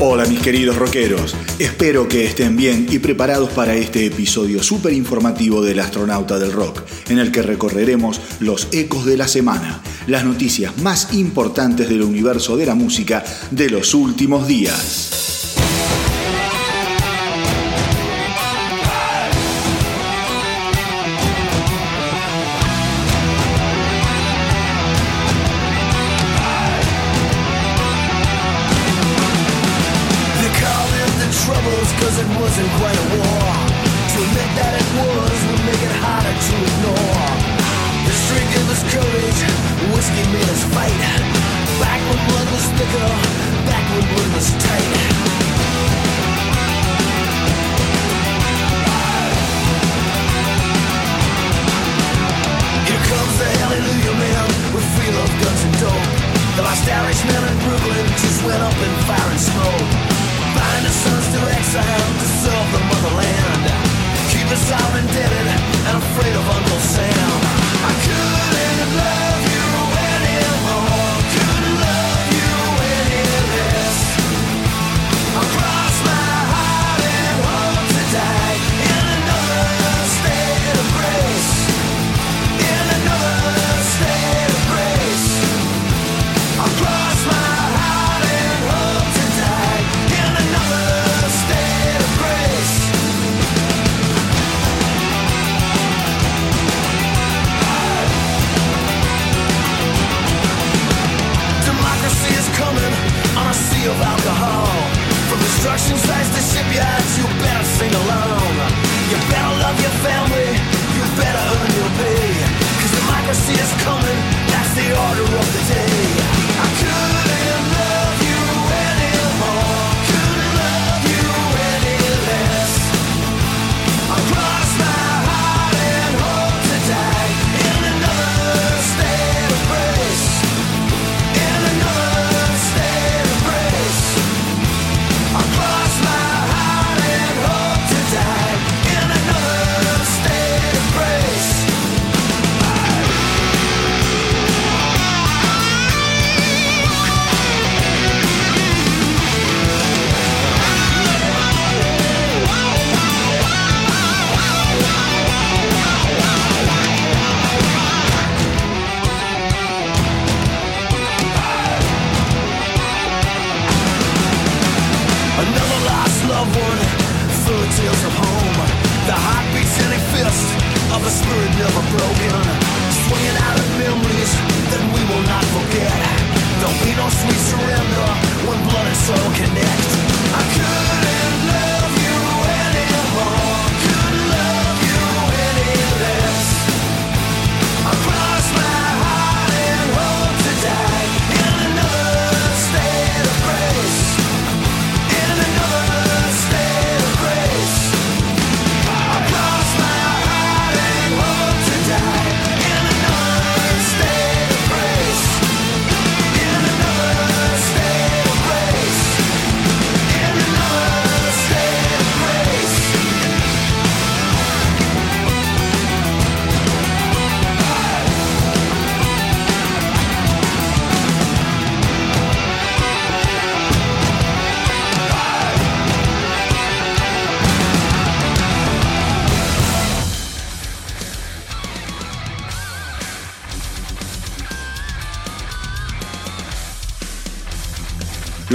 Hola 0.00 0.26
mis 0.26 0.38
queridos 0.38 0.76
rockeros, 0.76 1.34
espero 1.58 2.06
que 2.06 2.24
estén 2.24 2.56
bien 2.56 2.86
y 2.88 3.00
preparados 3.00 3.50
para 3.50 3.74
este 3.74 4.06
episodio 4.06 4.62
súper 4.62 4.92
informativo 4.92 5.60
del 5.60 5.80
astronauta 5.80 6.38
del 6.38 6.52
rock, 6.52 6.82
en 7.08 7.18
el 7.18 7.32
que 7.32 7.42
recorreremos 7.42 8.20
los 8.38 8.68
ecos 8.70 9.04
de 9.06 9.16
la 9.16 9.26
semana, 9.26 9.82
las 10.06 10.24
noticias 10.24 10.78
más 10.78 11.12
importantes 11.14 11.88
del 11.88 12.02
universo 12.02 12.56
de 12.56 12.66
la 12.66 12.76
música 12.76 13.24
de 13.50 13.70
los 13.70 13.92
últimos 13.92 14.46
días. 14.46 15.37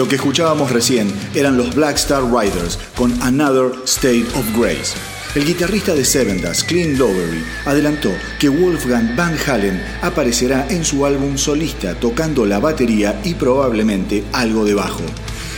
Lo 0.03 0.09
que 0.09 0.18
escuchábamos 0.18 0.69
recién 0.69 1.08
eran 1.34 1.56
los 1.56 1.74
Black 1.74 1.96
Star 1.96 2.24
Riders 2.25 2.78
con 2.97 3.14
Another 3.22 3.72
State 3.86 4.25
of 4.36 4.46
Grace. 4.53 4.97
El 5.34 5.46
guitarrista 5.46 5.94
de 5.94 6.03
Sevendas, 6.03 6.62
Clint 6.66 7.00
Lowery, 7.00 7.41
adelantó 7.64 8.12
que 8.38 8.50
Wolfgang 8.50 9.16
Van 9.16 9.38
Halen 9.47 9.81
aparecerá 10.02 10.68
en 10.69 10.84
su 10.84 11.06
álbum 11.06 11.38
solista 11.38 11.95
tocando 11.95 12.45
la 12.45 12.60
batería 12.60 13.18
y 13.24 13.36
probablemente 13.36 14.25
algo 14.33 14.66
de 14.66 14.74
bajo. 14.74 15.04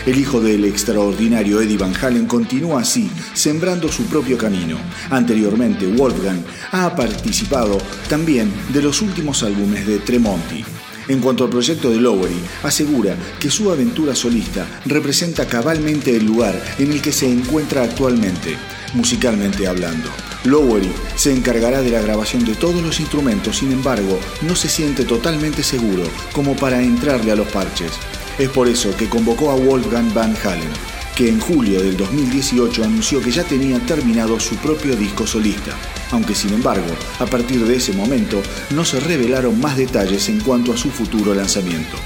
El 0.06 0.20
hijo 0.20 0.40
del 0.40 0.66
extraordinario 0.66 1.60
Eddie 1.60 1.80
Van 1.80 1.96
Halen 2.00 2.28
continúa 2.28 2.82
así, 2.82 3.10
sembrando 3.34 3.92
su 3.92 4.04
propio 4.06 4.38
camino. 4.38 4.78
Anteriormente, 5.10 5.88
Wolfgang 5.88 6.44
ha 6.72 6.96
participado 6.96 7.80
también 8.08 8.54
de 8.72 8.84
los 8.84 9.02
últimos 9.02 9.42
álbumes 9.42 9.88
de 9.88 9.98
Tremonti. 9.98 10.64
En 11.08 11.20
cuanto 11.20 11.44
al 11.44 11.52
proyecto 11.52 11.92
de 11.92 11.98
Lowery, 11.98 12.40
asegura 12.64 13.16
que 13.40 13.52
su 13.52 13.72
aventura 13.72 14.16
solista 14.16 14.82
representa 14.86 15.46
cabalmente 15.46 16.16
el 16.16 16.26
lugar 16.26 16.60
en 16.80 16.92
el 16.92 17.02
que 17.02 17.12
se 17.12 17.32
encuentra 17.32 17.84
actualmente, 17.84 18.58
musicalmente 18.94 19.68
hablando. 19.68 20.10
Lowery 20.46 20.92
se 21.16 21.32
encargará 21.32 21.82
de 21.82 21.92
la 21.92 22.02
grabación 22.02 22.44
de 22.46 22.56
todos 22.56 22.82
los 22.82 23.00
instrumentos, 23.00 23.58
sin 23.58 23.72
embargo, 23.72 24.20
no 24.42 24.56
se 24.56 24.68
siente 24.68 25.06
totalmente 25.06 25.64
seguro 25.64 26.04
como 26.34 26.56
para 26.56 26.82
entrarle 26.82 27.32
a 27.32 27.36
los 27.36 27.48
parches. 27.48 27.92
Es 28.40 28.50
por 28.50 28.68
eso 28.68 28.96
que 28.98 29.08
convocó 29.08 29.52
a 29.52 29.56
Wolfgang 29.56 30.14
Van 30.14 30.36
Halen, 30.44 30.70
que 31.16 31.30
en 31.30 31.40
julio 31.40 31.82
del 31.82 31.98
2018 31.98 32.84
anunció 32.84 33.22
que 33.22 33.32
ya 33.32 33.44
tenía 33.44 33.80
terminado 33.80 34.40
su 34.40 34.56
propio 34.58 34.96
disco 34.96 35.26
solista 35.26 35.76
aunque 36.12 36.36
sin 36.36 36.54
embargo, 36.54 36.88
a 37.20 37.26
partir 37.26 37.66
de 37.66 37.76
ese 37.76 37.94
momento 37.94 38.42
no 38.72 38.86
se 38.86 39.00
revelaron 39.00 39.60
más 39.60 39.78
detalles 39.78 40.30
en 40.30 40.40
cuanto 40.40 40.74
a 40.74 40.78
su 40.78 40.90
futuro 40.90 41.34
lanzamiento. 41.34 41.98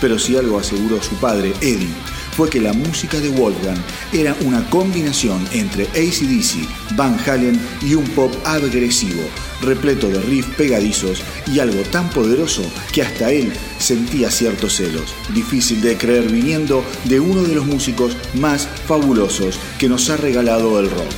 Pero 0.00 0.18
si 0.18 0.36
algo 0.36 0.58
aseguró 0.58 1.02
su 1.02 1.14
padre, 1.16 1.54
Eddie, 1.60 1.94
fue 2.36 2.50
que 2.50 2.60
la 2.60 2.72
música 2.72 3.20
de 3.20 3.28
Wolfgang 3.28 3.78
era 4.12 4.36
una 4.44 4.68
combinación 4.70 5.46
entre 5.52 5.84
ACDC, 5.84 6.96
Van 6.96 7.16
Halen 7.26 7.60
y 7.82 7.94
un 7.94 8.04
pop 8.08 8.32
agresivo, 8.44 9.22
repleto 9.62 10.08
de 10.08 10.20
riffs 10.20 10.54
pegadizos 10.56 11.22
y 11.52 11.60
algo 11.60 11.82
tan 11.90 12.08
poderoso 12.10 12.62
que 12.92 13.02
hasta 13.02 13.30
él 13.30 13.52
sentía 13.78 14.30
ciertos 14.30 14.76
celos. 14.76 15.14
Difícil 15.32 15.80
de 15.80 15.96
creer 15.96 16.30
viniendo 16.30 16.84
de 17.04 17.20
uno 17.20 17.42
de 17.42 17.54
los 17.54 17.66
músicos 17.66 18.16
más 18.34 18.68
fabulosos 18.86 19.58
que 19.78 19.88
nos 19.88 20.10
ha 20.10 20.16
regalado 20.16 20.80
el 20.80 20.90
rock. 20.90 21.12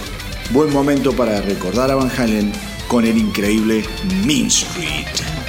Buen 0.50 0.72
momento 0.72 1.12
para 1.12 1.40
recordar 1.40 1.90
a 1.90 1.96
Van 1.96 2.10
Halen 2.16 2.52
con 2.88 3.04
el 3.04 3.16
increíble 3.16 3.84
Mean 4.24 4.46
Street. 4.46 5.45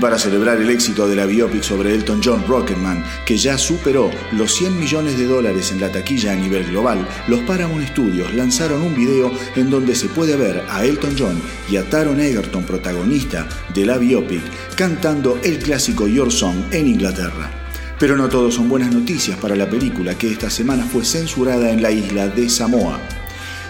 Para 0.00 0.18
celebrar 0.18 0.60
el 0.60 0.70
éxito 0.70 1.08
de 1.08 1.16
la 1.16 1.26
biopic 1.26 1.62
sobre 1.62 1.94
Elton 1.94 2.20
John 2.24 2.44
Rocketman, 2.46 3.04
que 3.24 3.36
ya 3.36 3.58
superó 3.58 4.10
los 4.32 4.54
100 4.54 4.78
millones 4.78 5.18
de 5.18 5.26
dólares 5.26 5.72
en 5.72 5.80
la 5.80 5.90
taquilla 5.90 6.32
a 6.32 6.36
nivel 6.36 6.64
global, 6.64 7.06
los 7.26 7.40
Paramount 7.40 7.88
Studios 7.88 8.32
lanzaron 8.34 8.82
un 8.82 8.94
video 8.94 9.32
en 9.56 9.70
donde 9.70 9.94
se 9.94 10.08
puede 10.08 10.36
ver 10.36 10.64
a 10.68 10.84
Elton 10.84 11.14
John 11.18 11.40
y 11.70 11.76
a 11.76 11.88
Taron 11.88 12.20
Egerton, 12.20 12.64
protagonista 12.64 13.48
de 13.74 13.86
la 13.86 13.98
biopic, 13.98 14.42
cantando 14.76 15.38
el 15.42 15.58
clásico 15.58 16.06
Your 16.06 16.32
Song 16.32 16.56
en 16.70 16.86
Inglaterra. 16.86 17.50
Pero 17.98 18.16
no 18.16 18.28
todo 18.28 18.50
son 18.50 18.68
buenas 18.68 18.92
noticias 18.92 19.38
para 19.38 19.56
la 19.56 19.68
película 19.68 20.16
que 20.16 20.30
esta 20.30 20.50
semana 20.50 20.84
fue 20.84 21.04
censurada 21.04 21.70
en 21.70 21.82
la 21.82 21.90
isla 21.90 22.28
de 22.28 22.48
Samoa. 22.48 23.00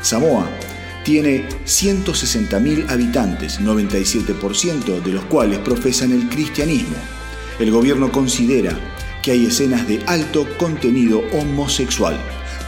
Samoa 0.03 0.49
tiene 1.09 1.49
160.000 1.65 2.91
habitantes, 2.91 3.61
97% 3.63 5.03
de 5.03 5.11
los 5.11 5.25
cuales 5.25 5.59
profesan 5.61 6.13
el 6.13 6.29
cristianismo. 6.29 6.97
El 7.59 7.71
gobierno 7.71 8.13
considera 8.13 8.79
que 9.23 9.31
hay 9.31 9.47
escenas 9.47 9.89
de 9.89 10.03
alto 10.05 10.47
contenido 10.59 11.23
homosexual. 11.33 12.15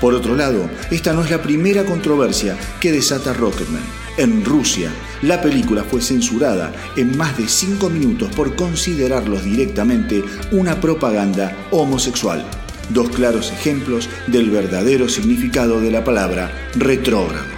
Por 0.00 0.14
otro 0.14 0.36
lado, 0.36 0.70
esta 0.90 1.12
no 1.12 1.22
es 1.22 1.30
la 1.30 1.42
primera 1.42 1.84
controversia 1.84 2.56
que 2.80 2.92
desata 2.92 3.34
Rocketman. 3.34 3.82
En 4.16 4.42
Rusia, 4.42 4.90
la 5.20 5.42
película 5.42 5.84
fue 5.84 6.00
censurada 6.00 6.72
en 6.96 7.18
más 7.18 7.36
de 7.36 7.46
5 7.46 7.90
minutos 7.90 8.34
por 8.34 8.56
considerarlos 8.56 9.44
directamente 9.44 10.24
una 10.50 10.80
propaganda 10.80 11.54
homosexual. 11.72 12.42
Dos 12.88 13.10
claros 13.10 13.52
ejemplos 13.52 14.08
del 14.28 14.48
verdadero 14.48 15.10
significado 15.10 15.78
de 15.78 15.90
la 15.90 16.04
palabra 16.04 16.70
retrógrado. 16.74 17.49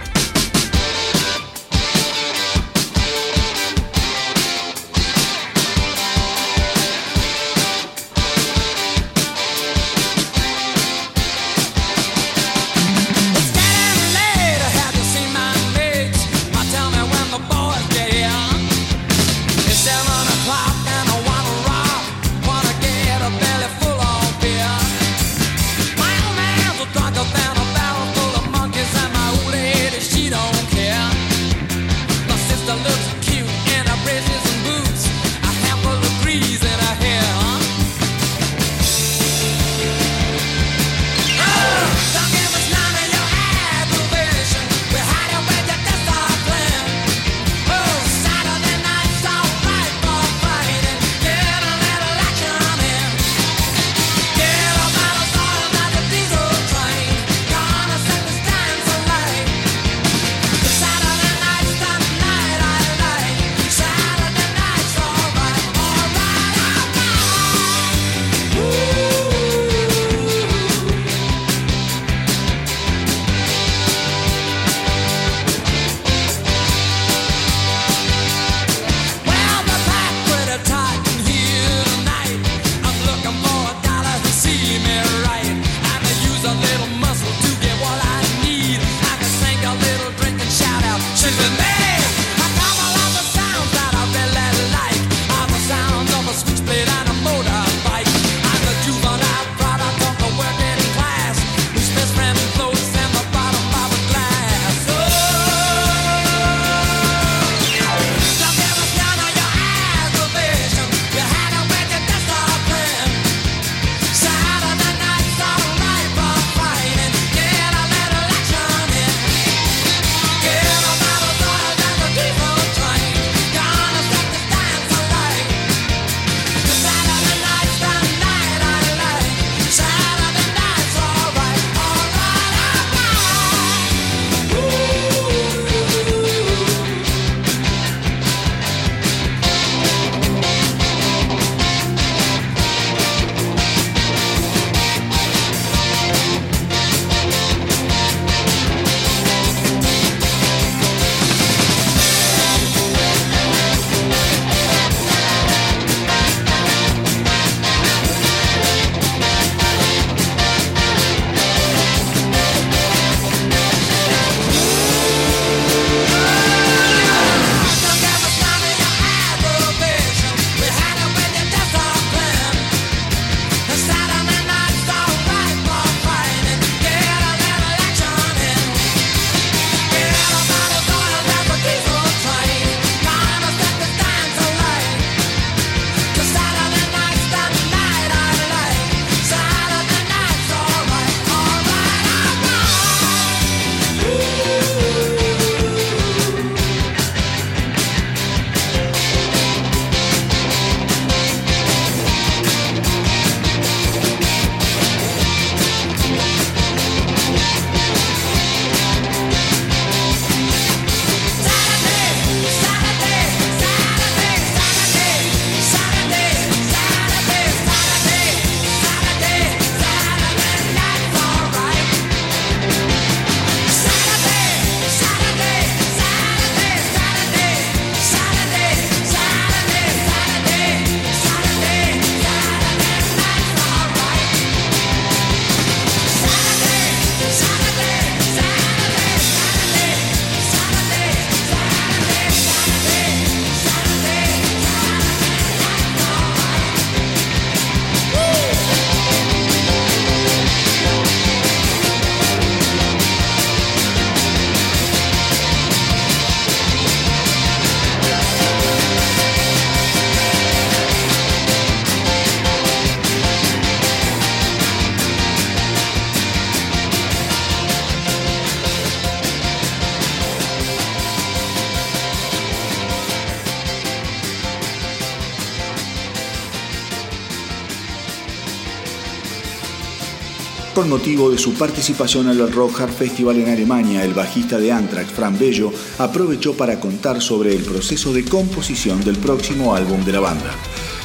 Con 280.83 280.89
motivo 280.89 281.31
de 281.31 281.37
su 281.37 281.53
participación 281.53 282.29
en 282.29 282.41
el 282.41 282.51
Rock 282.51 282.81
Hard 282.81 282.91
Festival 282.91 283.37
en 283.37 283.47
Alemania, 283.47 284.03
el 284.03 284.13
bajista 284.13 284.59
de 284.59 284.73
Anthrax, 284.73 285.13
Fran 285.13 285.39
Bello, 285.39 285.71
aprovechó 285.97 286.57
para 286.57 286.77
contar 286.77 287.21
sobre 287.21 287.55
el 287.55 287.63
proceso 287.63 288.11
de 288.11 288.25
composición 288.25 289.01
del 289.01 289.15
próximo 289.15 289.75
álbum 289.75 290.03
de 290.03 290.11
la 290.11 290.19
banda. 290.19 290.53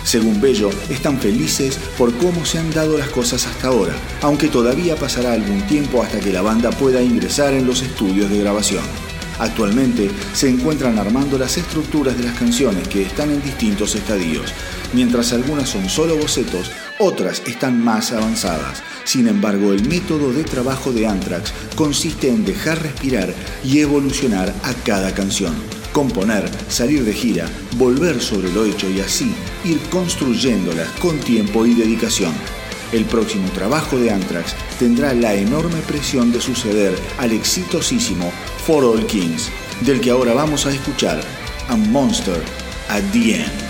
Según 0.03 0.41
Bello, 0.41 0.71
están 0.91 1.21
felices 1.21 1.79
por 1.97 2.13
cómo 2.15 2.45
se 2.45 2.59
han 2.59 2.73
dado 2.73 2.99
las 2.99 3.11
cosas 3.11 3.47
hasta 3.47 3.69
ahora, 3.69 3.95
aunque 4.23 4.49
todavía 4.49 4.97
pasará 4.97 5.33
algún 5.33 5.65
tiempo 5.69 6.03
hasta 6.03 6.19
que 6.19 6.33
la 6.33 6.43
banda 6.43 6.71
pueda 6.71 7.01
ingresar 7.01 7.55
en 7.55 7.65
los 7.65 7.81
estudios 7.81 8.29
de 8.31 8.41
grabación. 8.41 8.83
Actualmente 9.39 10.11
se 10.33 10.49
encuentran 10.49 10.99
armando 10.99 11.39
las 11.39 11.57
estructuras 11.57 12.19
de 12.19 12.25
las 12.25 12.37
canciones 12.37 12.89
que 12.89 13.03
están 13.03 13.31
en 13.31 13.41
distintos 13.43 13.95
estadios. 13.95 14.53
Mientras 14.93 15.33
algunas 15.33 15.69
son 15.69 15.89
solo 15.89 16.17
bocetos, 16.17 16.73
otras 16.99 17.43
están 17.47 17.81
más 17.81 18.11
avanzadas. 18.11 18.83
Sin 19.09 19.27
embargo, 19.27 19.73
el 19.73 19.88
método 19.88 20.35
de 20.35 20.45
trabajo 20.45 20.93
de 20.93 21.07
Anthrax 21.07 21.55
consiste 21.77 22.29
en 22.29 22.45
dejar 22.45 22.83
respirar 22.83 23.35
y 23.65 23.79
evolucionar 23.79 24.55
a 24.62 24.75
cada 24.85 25.15
canción. 25.15 25.55
Componer, 25.95 26.47
salir 26.69 27.07
de 27.07 27.15
gira, 27.15 27.49
volver 27.79 28.21
sobre 28.21 28.53
lo 28.53 28.67
hecho 28.67 28.91
y 28.91 29.00
así 29.00 29.35
ir 29.65 29.81
construyéndolas 29.88 30.91
con 31.00 31.19
tiempo 31.21 31.65
y 31.65 31.73
dedicación. 31.73 32.35
El 32.93 33.07
próximo 33.07 33.49
trabajo 33.53 33.97
de 33.97 34.11
Anthrax 34.11 34.55
tendrá 34.79 35.15
la 35.15 35.33
enorme 35.33 35.81
presión 35.87 36.31
de 36.31 36.43
suceder 36.43 36.95
al 37.17 37.33
exitosísimo 37.33 38.31
For 38.67 38.85
All 38.85 39.07
Kings, 39.07 39.49
del 39.87 40.03
que 40.03 40.11
ahora 40.11 40.35
vamos 40.35 40.67
a 40.67 40.71
escuchar 40.71 41.19
A 41.71 41.77
Monster 41.77 42.43
at 42.91 43.03
the 43.15 43.37
End. 43.37 43.68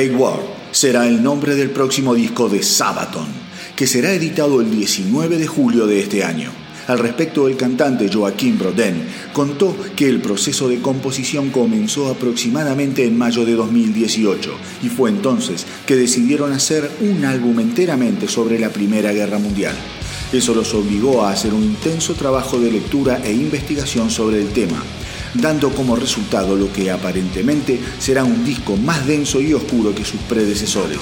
Great 0.00 0.18
War 0.18 0.40
será 0.70 1.06
el 1.06 1.22
nombre 1.22 1.54
del 1.54 1.68
próximo 1.72 2.14
disco 2.14 2.48
de 2.48 2.62
Sabaton, 2.62 3.26
que 3.76 3.86
será 3.86 4.14
editado 4.14 4.62
el 4.62 4.70
19 4.70 5.36
de 5.36 5.46
julio 5.46 5.86
de 5.86 6.00
este 6.00 6.24
año. 6.24 6.50
Al 6.86 6.98
respecto, 6.98 7.46
el 7.48 7.58
cantante 7.58 8.08
Joaquín 8.10 8.58
Broden 8.58 9.04
contó 9.34 9.76
que 9.96 10.08
el 10.08 10.22
proceso 10.22 10.70
de 10.70 10.80
composición 10.80 11.50
comenzó 11.50 12.08
aproximadamente 12.08 13.04
en 13.04 13.18
mayo 13.18 13.44
de 13.44 13.52
2018 13.52 14.54
y 14.82 14.88
fue 14.88 15.10
entonces 15.10 15.66
que 15.84 15.96
decidieron 15.96 16.54
hacer 16.54 16.90
un 17.02 17.26
álbum 17.26 17.60
enteramente 17.60 18.26
sobre 18.26 18.58
la 18.58 18.70
Primera 18.70 19.12
Guerra 19.12 19.38
Mundial. 19.38 19.74
Eso 20.32 20.54
los 20.54 20.72
obligó 20.72 21.26
a 21.26 21.32
hacer 21.32 21.52
un 21.52 21.62
intenso 21.62 22.14
trabajo 22.14 22.58
de 22.58 22.72
lectura 22.72 23.20
e 23.22 23.32
investigación 23.32 24.10
sobre 24.10 24.40
el 24.40 24.48
tema, 24.48 24.82
dando 25.34 25.70
como 25.70 25.96
resultado 25.96 26.56
lo 26.56 26.72
que 26.72 26.90
aparentemente 26.90 27.80
será 27.98 28.24
un 28.24 28.44
disco 28.44 28.76
más 28.76 29.06
denso 29.06 29.40
y 29.40 29.54
oscuro 29.54 29.94
que 29.94 30.04
sus 30.04 30.20
predecesores. 30.22 31.00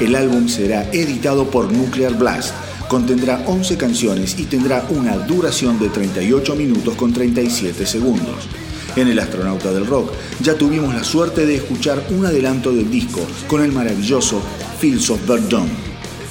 El 0.00 0.14
álbum 0.14 0.48
será 0.48 0.90
editado 0.92 1.50
por 1.50 1.72
Nuclear 1.72 2.14
Blast, 2.14 2.54
contendrá 2.88 3.44
11 3.46 3.76
canciones 3.76 4.38
y 4.38 4.44
tendrá 4.44 4.84
una 4.90 5.16
duración 5.16 5.78
de 5.78 5.88
38 5.88 6.56
minutos 6.56 6.94
con 6.96 7.12
37 7.12 7.86
segundos. 7.86 8.48
En 8.96 9.06
El 9.06 9.18
Astronauta 9.20 9.72
del 9.72 9.86
Rock 9.86 10.12
ya 10.40 10.54
tuvimos 10.54 10.94
la 10.94 11.04
suerte 11.04 11.46
de 11.46 11.56
escuchar 11.56 12.04
un 12.10 12.26
adelanto 12.26 12.72
del 12.72 12.90
disco 12.90 13.20
con 13.46 13.62
el 13.62 13.70
maravilloso 13.70 14.42
Fields 14.80 15.10
of 15.10 15.26
Verdun. 15.26 15.68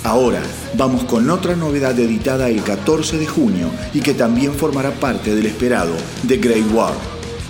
Ahora 0.03 0.41
vamos 0.77 1.03
con 1.05 1.29
otra 1.29 1.55
novedad 1.55 1.97
editada 1.99 2.49
el 2.49 2.61
14 2.61 3.17
de 3.17 3.27
junio 3.27 3.69
y 3.93 4.01
que 4.01 4.13
también 4.13 4.53
formará 4.53 4.91
parte 4.91 5.35
del 5.35 5.45
esperado 5.45 5.93
The 6.27 6.37
Great 6.37 6.71
War, 6.73 6.93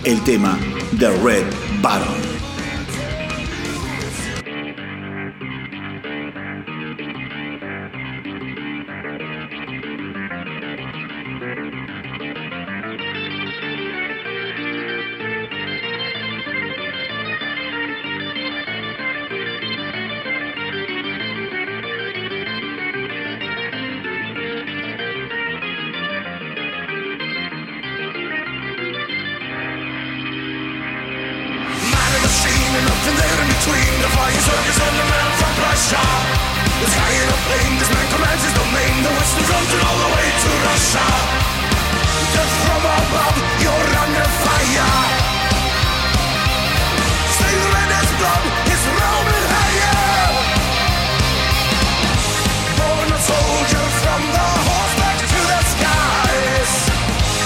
el 0.03 0.23
tema 0.23 0.57
The 0.97 1.09
Red 1.23 1.45
Baron. 1.81 2.28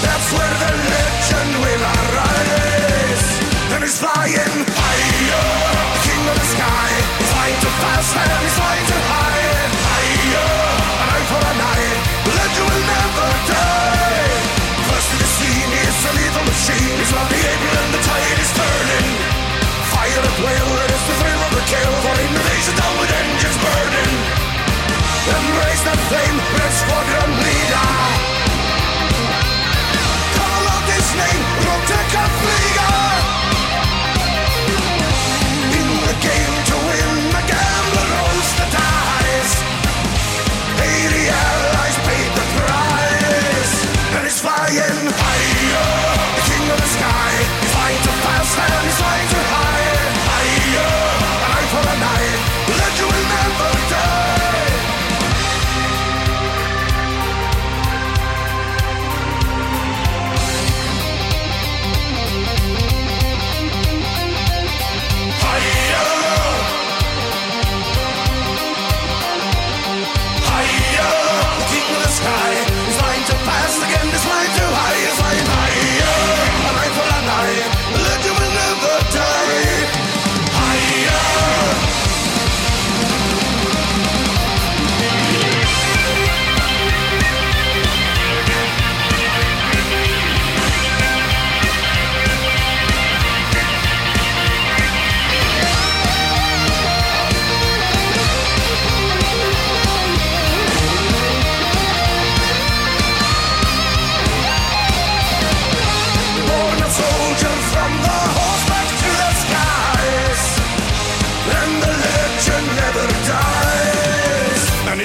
That's 0.04 0.30
where 0.36 0.56
the 0.60 0.72
legend 0.92 1.52
will 1.64 1.84
arise. 1.96 3.26
And 3.74 3.82
he's 3.84 3.98
flying 3.98 4.56
higher, 4.68 5.48
king 6.04 6.24
of 6.28 6.38
the 6.38 6.50
sky. 6.56 6.92
Flying 7.32 7.60
fast 7.82 8.12
and 8.20 8.42
he's 8.44 8.56
flying 8.60 8.86
too 8.86 9.04
high. 9.08 9.48
Higher, 9.88 10.50
an 11.02 11.10
eye 11.16 11.26
for 11.32 11.42
an. 11.42 11.62
Legend 12.36 12.68
will 12.68 12.86
never 12.86 13.30
die. 13.48 14.38
First 14.92 15.08
the 15.24 15.30
scene, 15.40 15.72
lethal 16.20 16.46
machine. 16.52 16.96
He's 17.00 17.14
not 17.16 17.28
the 17.32 17.40
able 17.40 17.76
and 17.82 17.92
the 17.96 18.02
tide 18.04 18.40
is 18.44 18.52
turning. 18.54 19.08
Fire 19.92 20.24
at 20.28 20.38
will, 20.44 20.72
it 20.84 20.92
is 20.92 21.04
the 21.08 21.16
thrill 21.22 21.42
of 21.48 21.52
the 21.58 21.64
kill. 21.72 21.94
For 22.04 22.16
down 22.76 22.96
with 23.00 23.12
engines 23.12 23.58
burning. 23.64 24.14
Embrace 25.24 25.84
the 25.88 25.96
flame, 26.12 26.38
let's 26.60 26.76
squadron 26.84 27.32
leader. 27.40 27.73
flying 44.74 45.14
higher. 45.14 45.86
The 46.36 46.44
king 46.50 46.66
of 46.72 46.80
the 46.82 46.88
sky, 46.88 47.32
he's 47.62 47.74
flying 47.74 48.02
to 48.02 48.14
fast 48.26 48.58
and 48.58 48.86
he's 48.86 48.98
flying. 48.98 49.13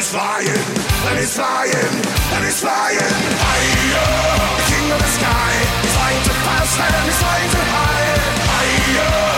it's 0.08 0.16
flying, 0.16 0.48
and 0.48 1.18
it's 1.18 1.36
flying, 1.36 1.70
and 2.32 2.44
it's 2.46 2.60
flying 2.60 2.98
higher. 3.44 4.56
The 4.56 4.64
king 4.72 4.90
of 4.90 4.98
the 4.98 5.06
sky, 5.06 5.52
flying 5.92 6.22
too 6.24 6.32
fast 6.48 6.80
and 6.80 7.04
he's 7.04 7.18
flying 7.18 7.50
too 7.50 7.58
high, 7.58 8.16
higher. 8.48 9.38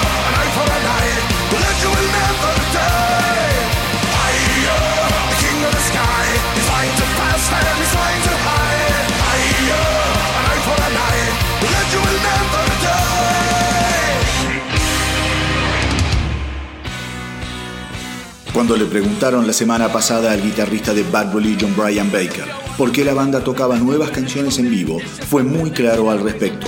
Cuando 18.60 18.76
le 18.76 18.84
preguntaron 18.84 19.46
la 19.46 19.54
semana 19.54 19.90
pasada 19.90 20.32
al 20.32 20.42
guitarrista 20.42 20.92
de 20.92 21.02
Bad 21.02 21.32
Religion 21.32 21.74
Brian 21.74 22.12
Baker 22.12 22.44
por 22.76 22.92
qué 22.92 23.06
la 23.06 23.14
banda 23.14 23.42
tocaba 23.42 23.78
nuevas 23.78 24.10
canciones 24.10 24.58
en 24.58 24.70
vivo, 24.70 24.98
fue 25.30 25.42
muy 25.42 25.70
claro 25.70 26.10
al 26.10 26.20
respecto. 26.20 26.66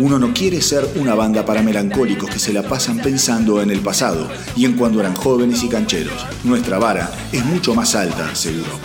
Uno 0.00 0.18
no 0.18 0.34
quiere 0.34 0.60
ser 0.60 0.88
una 0.96 1.14
banda 1.14 1.46
para 1.46 1.62
melancólicos 1.62 2.28
que 2.28 2.40
se 2.40 2.52
la 2.52 2.64
pasan 2.64 2.98
pensando 2.98 3.62
en 3.62 3.70
el 3.70 3.78
pasado 3.78 4.28
y 4.56 4.64
en 4.64 4.72
cuando 4.72 4.98
eran 4.98 5.14
jóvenes 5.14 5.62
y 5.62 5.68
cancheros. 5.68 6.26
Nuestra 6.42 6.80
vara 6.80 7.08
es 7.30 7.44
mucho 7.44 7.76
más 7.76 7.94
alta, 7.94 8.34
seguro. 8.34 8.80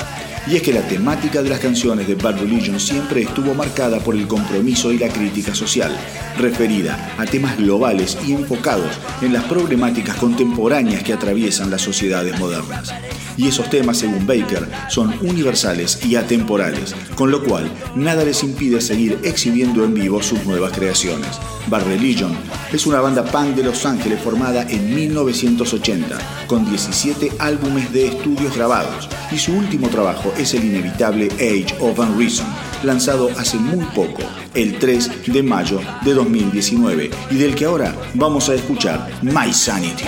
Y 0.47 0.55
es 0.55 0.61
que 0.61 0.73
la 0.73 0.87
temática 0.87 1.41
de 1.41 1.49
las 1.49 1.59
canciones 1.59 2.07
de 2.07 2.13
Bad 2.13 2.39
Religion 2.39 2.79
siempre 2.79 3.23
estuvo 3.23 3.55
marcada 3.55 3.99
por 3.99 4.15
el 4.15 4.27
compromiso 4.27 4.91
y 4.91 4.99
la 4.99 5.09
crítica 5.09 5.55
social, 5.55 5.91
referida 6.37 7.15
a 7.17 7.25
temas 7.25 7.57
globales 7.57 8.15
y 8.27 8.33
enfocados 8.33 8.99
en 9.23 9.33
las 9.33 9.45
problemáticas 9.45 10.17
contemporáneas 10.17 11.01
que 11.01 11.13
atraviesan 11.13 11.71
las 11.71 11.81
sociedades 11.81 12.39
modernas. 12.39 12.93
Y 13.37 13.47
esos 13.47 13.69
temas, 13.69 13.97
según 13.97 14.25
Baker, 14.25 14.69
son 14.89 15.13
universales 15.21 16.05
y 16.05 16.15
atemporales, 16.15 16.95
con 17.15 17.31
lo 17.31 17.43
cual 17.43 17.69
nada 17.95 18.23
les 18.23 18.43
impide 18.43 18.79
seguir 18.81 19.19
exhibiendo 19.23 19.83
en 19.83 19.93
vivo 19.93 20.21
sus 20.21 20.45
nuevas 20.45 20.71
creaciones. 20.71 21.39
Bad 21.67 21.85
Religion 21.85 22.31
es 22.71 22.85
una 22.85 23.01
banda 23.01 23.25
punk 23.25 23.55
de 23.55 23.63
Los 23.63 23.85
Ángeles 23.85 24.21
formada 24.21 24.69
en 24.69 24.93
1980, 24.93 26.17
con 26.47 26.69
17 26.69 27.31
álbumes 27.39 27.91
de 27.91 28.07
estudios 28.07 28.55
grabados, 28.55 29.09
y 29.31 29.37
su 29.37 29.53
último 29.53 29.89
trabajo 29.89 30.31
es 30.37 30.53
el 30.53 30.65
inevitable 30.65 31.29
Age 31.35 31.67
of 31.79 31.99
Unreason, 31.99 32.47
lanzado 32.83 33.29
hace 33.37 33.57
muy 33.57 33.85
poco, 33.95 34.23
el 34.53 34.77
3 34.79 35.25
de 35.27 35.43
mayo 35.43 35.79
de 36.03 36.13
2019, 36.13 37.09
y 37.31 37.35
del 37.35 37.55
que 37.55 37.65
ahora 37.65 37.93
vamos 38.13 38.49
a 38.49 38.55
escuchar 38.55 39.09
My 39.21 39.51
Sanity. 39.53 40.05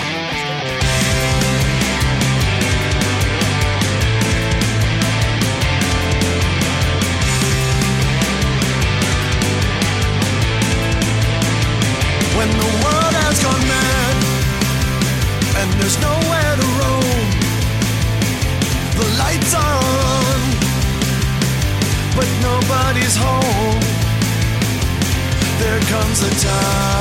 the 26.20 26.30
time 26.30 26.97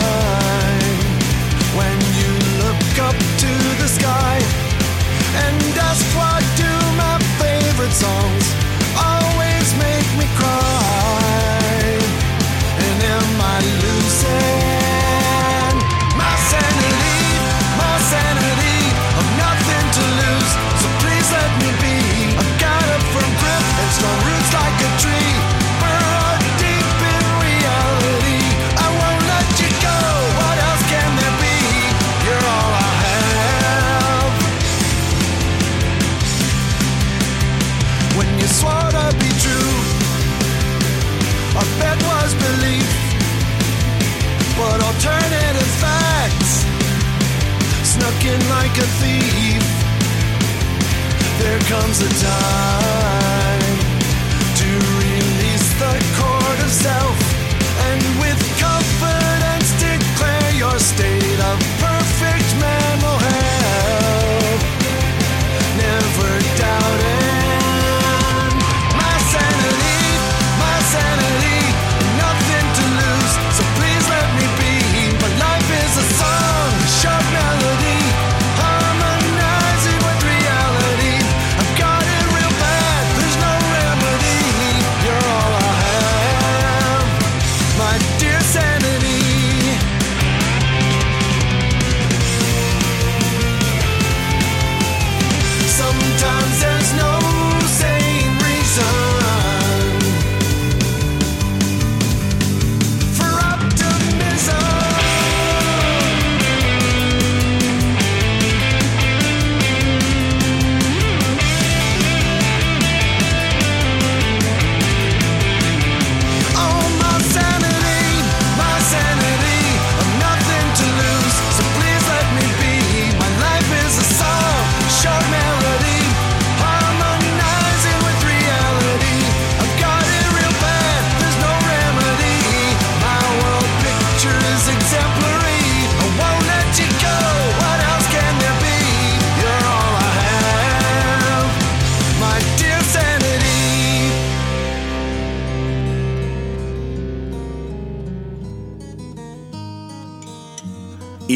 the 51.99 52.09
time. 52.09 52.46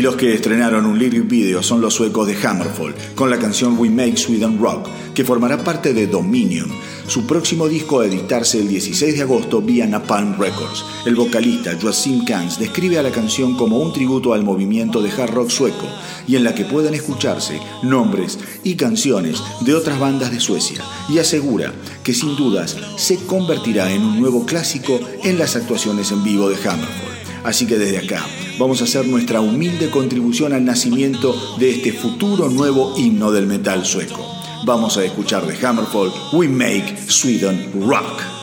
Y 0.02 0.04
los 0.04 0.16
que 0.16 0.34
estrenaron 0.34 0.88
un 0.88 0.98
lyric 0.98 1.28
video 1.28 1.62
son 1.62 1.80
los 1.80 1.94
suecos 1.94 2.26
de 2.26 2.36
Hammerfall, 2.36 2.96
con 3.14 3.30
la 3.30 3.38
canción 3.38 3.78
We 3.78 3.92
Make 3.92 4.18
Sweden 4.18 4.58
Rock, 4.60 4.88
que 5.14 5.24
formará 5.24 5.64
parte 5.64 5.94
de 5.94 6.08
Dominion, 6.08 6.72
su 7.06 7.28
próximo 7.28 7.68
disco 7.68 8.00
a 8.00 8.08
editarse 8.08 8.60
el 8.60 8.68
16 8.68 9.14
de 9.14 9.22
agosto 9.22 9.62
vía 9.62 9.86
Napalm 9.86 10.40
Records. 10.40 10.84
El 11.06 11.14
vocalista 11.14 11.78
Joachim 11.80 12.26
Kans 12.26 12.58
describe 12.58 12.98
a 12.98 13.04
la 13.04 13.12
canción 13.12 13.56
como 13.56 13.78
un 13.78 13.94
tributo 13.94 14.34
al 14.34 14.42
movimiento 14.44 15.04
de 15.04 15.12
hard 15.12 15.36
rock 15.36 15.52
sueco 15.52 15.88
y 16.28 16.36
en 16.36 16.46
la 16.46 16.56
que 16.56 16.66
pueden 16.66 16.96
escucharse 16.96 17.60
nombres 17.84 18.40
y 18.64 18.74
canciones 18.74 19.44
de 19.64 19.76
otras 19.76 20.00
bandas 20.00 20.32
de 20.32 20.40
Suecia 20.40 20.84
y 21.10 21.20
asegura 21.20 21.74
que 22.04 22.16
sin 22.16 22.36
dudas 22.36 22.76
se 22.98 23.18
convertirá 23.28 23.92
en 23.92 24.02
un 24.02 24.20
nuevo 24.20 24.48
clásico 24.48 25.00
en 25.24 25.38
las 25.38 25.56
actuaciones 25.56 26.12
en 26.12 26.24
vivo 26.24 26.50
de 26.50 26.56
Hammerfall. 26.56 27.12
Así 27.44 27.68
que 27.68 27.78
desde 27.78 28.00
acá 28.00 28.26
vamos 28.62 28.80
a 28.82 28.84
hacer 28.84 29.08
nuestra 29.08 29.41
humilde 29.41 29.89
contribución 29.89 30.54
al 30.54 30.63
nacimiento 30.63 31.36
de 31.58 31.71
este 31.71 31.91
futuro 31.91 32.47
nuevo 32.47 32.93
himno 32.95 33.32
del 33.32 33.47
metal 33.47 33.84
sueco. 33.84 34.24
Vamos 34.65 34.97
a 34.97 35.04
escuchar 35.04 35.47
de 35.47 35.65
Hammerfall 35.65 36.12
We 36.34 36.47
Make 36.47 36.95
Sweden 37.08 37.71
Rock. 37.82 38.41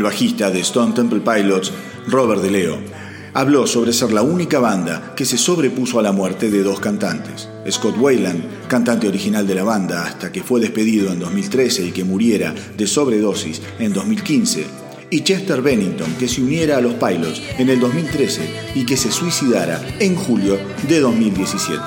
El 0.00 0.04
bajista 0.04 0.50
de 0.50 0.60
Stone 0.60 0.94
Temple 0.94 1.20
Pilots, 1.20 1.72
Robert 2.06 2.40
DeLeo, 2.40 2.78
habló 3.34 3.66
sobre 3.66 3.92
ser 3.92 4.14
la 4.14 4.22
única 4.22 4.58
banda 4.58 5.12
que 5.14 5.26
se 5.26 5.36
sobrepuso 5.36 5.98
a 5.98 6.02
la 6.02 6.10
muerte 6.10 6.50
de 6.50 6.62
dos 6.62 6.80
cantantes. 6.80 7.50
Scott 7.70 7.98
Wayland, 7.98 8.66
cantante 8.66 9.08
original 9.08 9.46
de 9.46 9.54
la 9.54 9.62
banda 9.62 10.06
hasta 10.06 10.32
que 10.32 10.42
fue 10.42 10.58
despedido 10.58 11.12
en 11.12 11.20
2013 11.20 11.84
y 11.84 11.90
que 11.90 12.04
muriera 12.04 12.54
de 12.78 12.86
sobredosis 12.86 13.60
en 13.78 13.92
2015, 13.92 14.64
y 15.10 15.20
Chester 15.20 15.60
Bennington, 15.60 16.14
que 16.14 16.28
se 16.28 16.40
uniera 16.40 16.78
a 16.78 16.80
los 16.80 16.94
Pilots 16.94 17.42
en 17.58 17.68
el 17.68 17.78
2013 17.78 18.72
y 18.76 18.86
que 18.86 18.96
se 18.96 19.12
suicidara 19.12 19.82
en 19.98 20.16
julio 20.16 20.56
de 20.88 20.98
2017. 20.98 21.78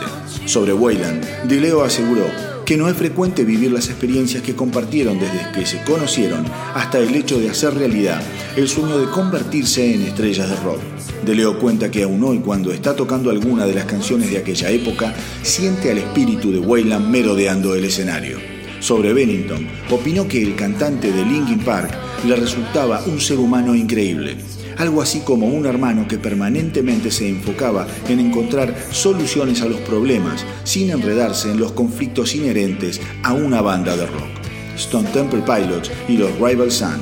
Sobre 0.45 0.71
Wayland, 0.71 1.47
DeLeo 1.47 1.83
aseguró 1.83 2.27
que 2.65 2.77
no 2.77 2.87
es 2.87 2.95
frecuente 2.95 3.43
vivir 3.43 3.71
las 3.71 3.89
experiencias 3.89 4.43
que 4.43 4.55
compartieron 4.55 5.19
desde 5.19 5.51
que 5.51 5.65
se 5.65 5.81
conocieron 5.83 6.45
hasta 6.73 6.99
el 6.99 7.13
hecho 7.15 7.39
de 7.39 7.49
hacer 7.49 7.73
realidad 7.73 8.21
el 8.55 8.67
sueño 8.67 8.97
de 8.97 9.09
convertirse 9.09 9.93
en 9.93 10.03
estrellas 10.03 10.49
de 10.49 10.55
rock. 10.57 10.79
De 11.25 11.35
Leo 11.35 11.59
cuenta 11.59 11.91
que 11.91 12.03
aún 12.03 12.23
hoy 12.23 12.39
cuando 12.39 12.71
está 12.71 12.95
tocando 12.95 13.29
alguna 13.29 13.65
de 13.65 13.73
las 13.73 13.85
canciones 13.85 14.31
de 14.31 14.37
aquella 14.37 14.69
época, 14.69 15.13
siente 15.41 15.91
al 15.91 15.97
espíritu 15.97 16.51
de 16.51 16.59
Wayland 16.59 17.07
merodeando 17.07 17.75
el 17.75 17.85
escenario. 17.85 18.37
Sobre 18.79 19.13
Bennington, 19.13 19.67
opinó 19.89 20.27
que 20.27 20.41
el 20.41 20.55
cantante 20.55 21.11
de 21.11 21.25
Linkin 21.25 21.59
Park 21.59 21.93
le 22.27 22.35
resultaba 22.35 23.01
un 23.05 23.19
ser 23.19 23.39
humano 23.39 23.75
increíble 23.75 24.37
algo 24.77 25.01
así 25.01 25.19
como 25.19 25.47
un 25.47 25.65
hermano 25.65 26.07
que 26.07 26.17
permanentemente 26.17 27.11
se 27.11 27.27
enfocaba 27.27 27.87
en 28.07 28.19
encontrar 28.19 28.75
soluciones 28.91 29.61
a 29.61 29.65
los 29.65 29.79
problemas 29.81 30.45
sin 30.63 30.89
enredarse 30.89 31.51
en 31.51 31.59
los 31.59 31.71
conflictos 31.71 32.35
inherentes 32.35 33.01
a 33.23 33.33
una 33.33 33.61
banda 33.61 33.95
de 33.95 34.05
rock. 34.05 34.43
Stone 34.75 35.09
Temple 35.13 35.41
Pilots 35.41 35.91
y 36.07 36.17
los 36.17 36.31
Rival 36.39 36.71
Sun 36.71 36.97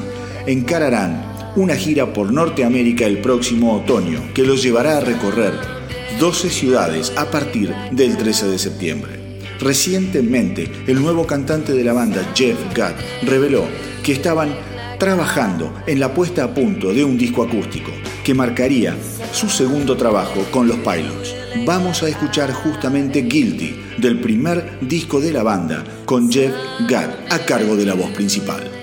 encararán 0.45 1.31
una 1.55 1.75
gira 1.75 2.13
por 2.13 2.31
Norteamérica 2.31 3.05
el 3.05 3.19
próximo 3.19 3.75
otoño 3.75 4.21
que 4.33 4.43
los 4.43 4.63
llevará 4.63 4.97
a 4.97 5.01
recorrer 5.01 5.53
12 6.19 6.49
ciudades 6.49 7.13
a 7.17 7.29
partir 7.29 7.73
del 7.91 8.17
13 8.17 8.47
de 8.47 8.59
septiembre. 8.59 9.21
Recientemente, 9.59 10.71
el 10.87 11.01
nuevo 11.01 11.27
cantante 11.27 11.73
de 11.73 11.83
la 11.83 11.93
banda, 11.93 12.31
Jeff 12.35 12.57
Gatt, 12.75 12.95
reveló 13.23 13.63
que 14.03 14.11
estaban 14.11 14.55
trabajando 15.01 15.73
en 15.87 15.99
la 15.99 16.13
puesta 16.13 16.43
a 16.43 16.53
punto 16.53 16.93
de 16.93 17.03
un 17.03 17.17
disco 17.17 17.41
acústico 17.41 17.91
que 18.23 18.35
marcaría 18.35 18.95
su 19.33 19.49
segundo 19.49 19.97
trabajo 19.97 20.45
con 20.51 20.67
los 20.67 20.77
Pilots. 20.77 21.35
Vamos 21.65 22.03
a 22.03 22.07
escuchar 22.07 22.53
justamente 22.53 23.23
Guilty 23.23 23.95
del 23.97 24.19
primer 24.19 24.77
disco 24.79 25.19
de 25.19 25.33
la 25.33 25.41
banda 25.41 25.83
con 26.05 26.31
Jeff 26.31 26.53
Gadd 26.87 27.09
a 27.31 27.39
cargo 27.39 27.75
de 27.75 27.87
la 27.87 27.95
voz 27.95 28.11
principal. 28.11 28.80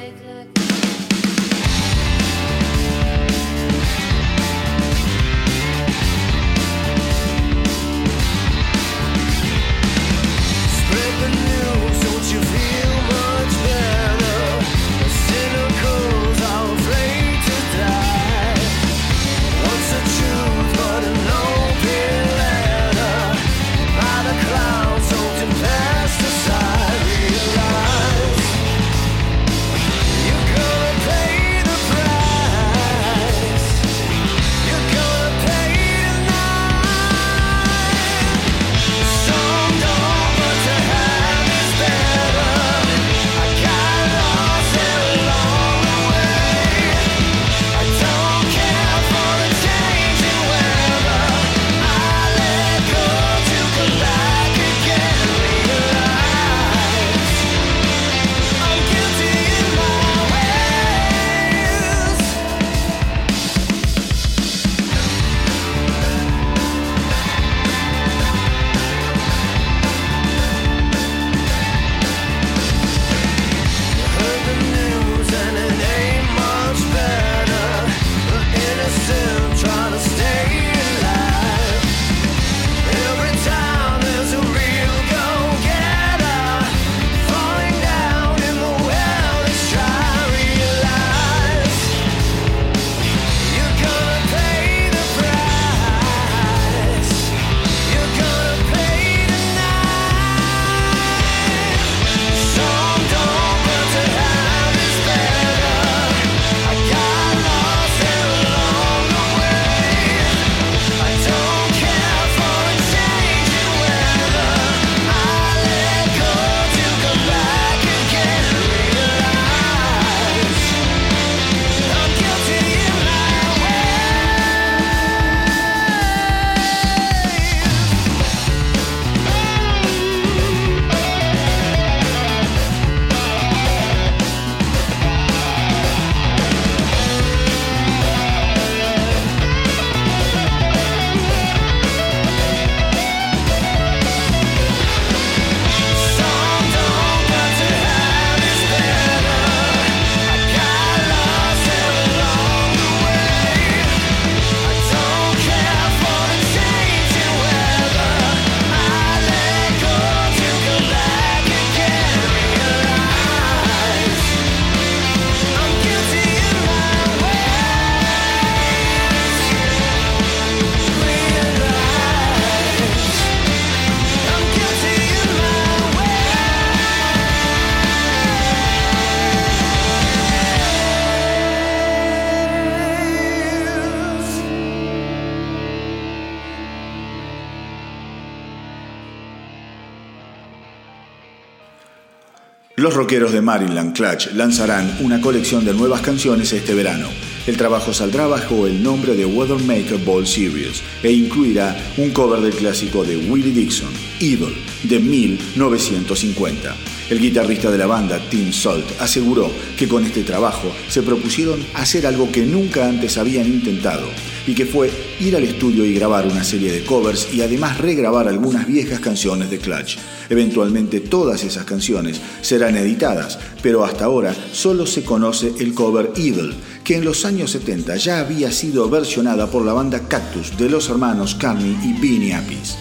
Rockeros 193.08 193.32
de 193.32 193.40
Maryland, 193.40 193.96
Clutch, 193.96 194.34
lanzarán 194.34 194.98
una 195.00 195.18
colección 195.18 195.64
de 195.64 195.72
nuevas 195.72 196.02
canciones 196.02 196.52
este 196.52 196.74
verano. 196.74 197.08
El 197.46 197.56
trabajo 197.56 197.94
saldrá 197.94 198.26
bajo 198.26 198.66
el 198.66 198.82
nombre 198.82 199.14
de 199.14 199.24
Weathermaker 199.24 199.96
Ball 200.04 200.26
Series 200.26 200.82
e 201.02 201.10
incluirá 201.10 201.74
un 201.96 202.10
cover 202.10 202.42
del 202.42 202.52
clásico 202.52 203.04
de 203.04 203.16
Willie 203.16 203.54
Dixon, 203.54 203.88
Evil, 204.20 204.54
de 204.82 204.98
1950. 204.98 206.97
El 207.10 207.20
guitarrista 207.20 207.70
de 207.70 207.78
la 207.78 207.86
banda, 207.86 208.20
Tim 208.28 208.52
Salt, 208.52 208.84
aseguró 209.00 209.50
que 209.78 209.88
con 209.88 210.04
este 210.04 210.24
trabajo 210.24 210.70
se 210.90 211.02
propusieron 211.02 211.64
hacer 211.72 212.06
algo 212.06 212.30
que 212.30 212.44
nunca 212.44 212.86
antes 212.86 213.16
habían 213.16 213.46
intentado 213.46 214.06
y 214.46 214.54
que 214.54 214.66
fue 214.66 214.90
ir 215.18 215.34
al 215.34 215.44
estudio 215.44 215.86
y 215.86 215.94
grabar 215.94 216.26
una 216.26 216.44
serie 216.44 216.70
de 216.70 216.84
covers 216.84 217.28
y 217.32 217.40
además 217.40 217.78
regrabar 217.78 218.28
algunas 218.28 218.66
viejas 218.66 219.00
canciones 219.00 219.48
de 219.48 219.56
Clutch. 219.56 219.96
Eventualmente 220.28 221.00
todas 221.00 221.44
esas 221.44 221.64
canciones 221.64 222.20
serán 222.42 222.76
editadas, 222.76 223.38
pero 223.62 223.86
hasta 223.86 224.04
ahora 224.04 224.34
solo 224.52 224.84
se 224.84 225.02
conoce 225.02 225.54
el 225.60 225.72
cover 225.72 226.12
Evil, 226.14 226.52
que 226.84 226.96
en 226.96 227.06
los 227.06 227.24
años 227.24 227.52
70 227.52 227.96
ya 227.96 228.18
había 228.18 228.52
sido 228.52 228.90
versionada 228.90 229.46
por 229.46 229.64
la 229.64 229.72
banda 229.72 230.08
Cactus 230.08 230.58
de 230.58 230.68
los 230.68 230.90
hermanos 230.90 231.34
Carney 231.36 231.74
y 231.82 231.94
Beanie 231.94 232.34
Apis. 232.34 232.76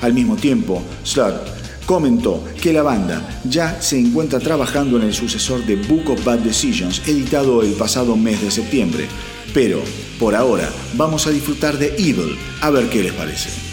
Al 0.00 0.14
mismo 0.14 0.36
tiempo, 0.36 0.82
Slut 1.04 1.57
comentó 1.88 2.44
que 2.60 2.74
la 2.74 2.82
banda 2.82 3.40
ya 3.44 3.80
se 3.80 3.98
encuentra 3.98 4.40
trabajando 4.40 4.98
en 4.98 5.04
el 5.04 5.14
sucesor 5.14 5.64
de 5.64 5.76
Book 5.76 6.10
of 6.10 6.22
Bad 6.22 6.40
Decisions, 6.40 7.00
editado 7.08 7.62
el 7.62 7.72
pasado 7.72 8.14
mes 8.14 8.42
de 8.42 8.50
septiembre. 8.50 9.08
Pero, 9.54 9.80
por 10.20 10.34
ahora, 10.34 10.68
vamos 10.92 11.26
a 11.26 11.30
disfrutar 11.30 11.78
de 11.78 11.94
Evil, 11.96 12.36
a 12.60 12.68
ver 12.68 12.90
qué 12.90 13.02
les 13.02 13.14
parece. 13.14 13.67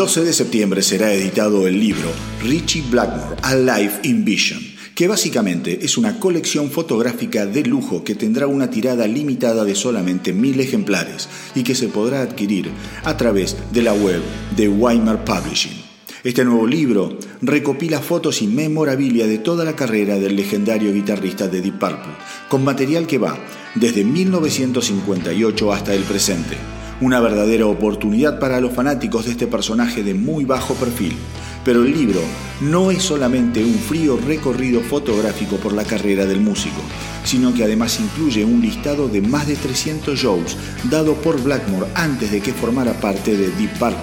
12 0.00 0.24
de 0.24 0.32
septiembre 0.32 0.80
será 0.80 1.12
editado 1.12 1.66
el 1.66 1.78
libro 1.78 2.10
Richie 2.42 2.82
Blackmore, 2.88 3.36
A 3.42 3.54
Life 3.54 4.00
in 4.04 4.24
Vision, 4.24 4.58
que 4.94 5.06
básicamente 5.06 5.84
es 5.84 5.98
una 5.98 6.18
colección 6.18 6.70
fotográfica 6.70 7.44
de 7.44 7.64
lujo 7.64 8.02
que 8.02 8.14
tendrá 8.14 8.46
una 8.46 8.70
tirada 8.70 9.06
limitada 9.06 9.62
de 9.62 9.74
solamente 9.74 10.32
mil 10.32 10.58
ejemplares 10.58 11.28
y 11.54 11.64
que 11.64 11.74
se 11.74 11.88
podrá 11.88 12.22
adquirir 12.22 12.70
a 13.04 13.18
través 13.18 13.58
de 13.74 13.82
la 13.82 13.92
web 13.92 14.22
de 14.56 14.70
Weimar 14.70 15.22
Publishing. 15.22 15.82
Este 16.24 16.46
nuevo 16.46 16.66
libro 16.66 17.18
recopila 17.42 18.00
fotos 18.00 18.40
y 18.40 18.46
memorabilia 18.46 19.26
de 19.26 19.36
toda 19.36 19.66
la 19.66 19.76
carrera 19.76 20.18
del 20.18 20.34
legendario 20.34 20.94
guitarrista 20.94 21.46
de 21.46 21.60
Deep 21.60 21.78
Purple, 21.78 22.14
con 22.48 22.64
material 22.64 23.06
que 23.06 23.18
va 23.18 23.38
desde 23.74 24.02
1958 24.04 25.72
hasta 25.74 25.92
el 25.92 26.04
presente 26.04 26.79
una 27.00 27.20
verdadera 27.20 27.66
oportunidad 27.66 28.38
para 28.38 28.60
los 28.60 28.72
fanáticos 28.72 29.24
de 29.24 29.32
este 29.32 29.46
personaje 29.46 30.02
de 30.02 30.14
muy 30.14 30.44
bajo 30.44 30.74
perfil. 30.74 31.16
Pero 31.64 31.84
el 31.84 31.92
libro 31.92 32.20
no 32.60 32.90
es 32.90 33.02
solamente 33.02 33.62
un 33.62 33.74
frío 33.74 34.18
recorrido 34.18 34.80
fotográfico 34.80 35.56
por 35.56 35.72
la 35.72 35.84
carrera 35.84 36.26
del 36.26 36.40
músico, 36.40 36.80
sino 37.24 37.52
que 37.52 37.64
además 37.64 38.00
incluye 38.00 38.44
un 38.44 38.60
listado 38.60 39.08
de 39.08 39.20
más 39.20 39.46
de 39.46 39.56
300 39.56 40.18
shows 40.18 40.56
dado 40.84 41.14
por 41.14 41.42
Blackmore 41.42 41.86
antes 41.94 42.30
de 42.30 42.40
que 42.40 42.52
formara 42.52 42.92
parte 42.94 43.36
de 43.36 43.48
Deep 43.48 43.78
Purple, 43.78 43.98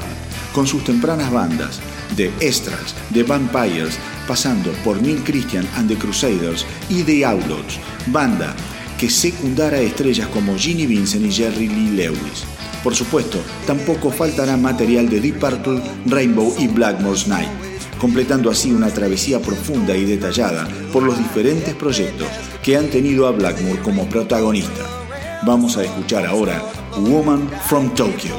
con 0.53 0.67
sus 0.67 0.83
tempranas 0.83 1.31
bandas, 1.31 1.79
de 2.15 2.31
Estrals, 2.39 2.95
The 3.13 3.23
Vampires, 3.23 3.97
pasando 4.27 4.71
por 4.83 5.01
Neil 5.01 5.23
Christian 5.23 5.67
and 5.75 5.89
the 5.89 5.97
Crusaders 5.97 6.65
y 6.89 7.03
The 7.03 7.25
Outlaws, 7.25 7.79
banda 8.07 8.55
que 8.97 9.09
secundara 9.09 9.79
estrellas 9.79 10.27
como 10.29 10.57
Ginny 10.57 10.87
Vincent 10.87 11.25
y 11.25 11.31
Jerry 11.31 11.67
Lee 11.67 11.91
Lewis. 11.91 12.56
Por 12.87 12.95
supuesto, 12.95 13.39
tampoco 13.65 14.09
faltará 14.11 14.55
material 14.55 15.09
de 15.09 15.19
Deep 15.19 15.41
Purple, 15.41 15.81
Rainbow 16.05 16.55
y 16.57 16.69
Blackmore's 16.69 17.27
Night. 17.27 17.49
completando 17.99 18.49
así 18.49 18.71
una 18.71 18.87
travesía 18.87 19.41
profunda 19.41 19.93
y 19.93 20.05
detallada 20.05 20.65
por 20.93 21.03
los 21.03 21.17
diferentes 21.17 21.75
proyectos 21.75 22.29
que 22.63 22.77
han 22.77 22.89
tenido 22.89 23.27
a 23.27 23.31
Blackmore 23.31 23.81
como 23.81 24.07
protagonista. 24.07 24.85
Vamos 25.45 25.75
a 25.75 25.83
escuchar 25.83 26.25
ahora 26.25 26.63
Woman 26.95 27.49
from 27.67 27.93
Tokyo. 27.93 28.37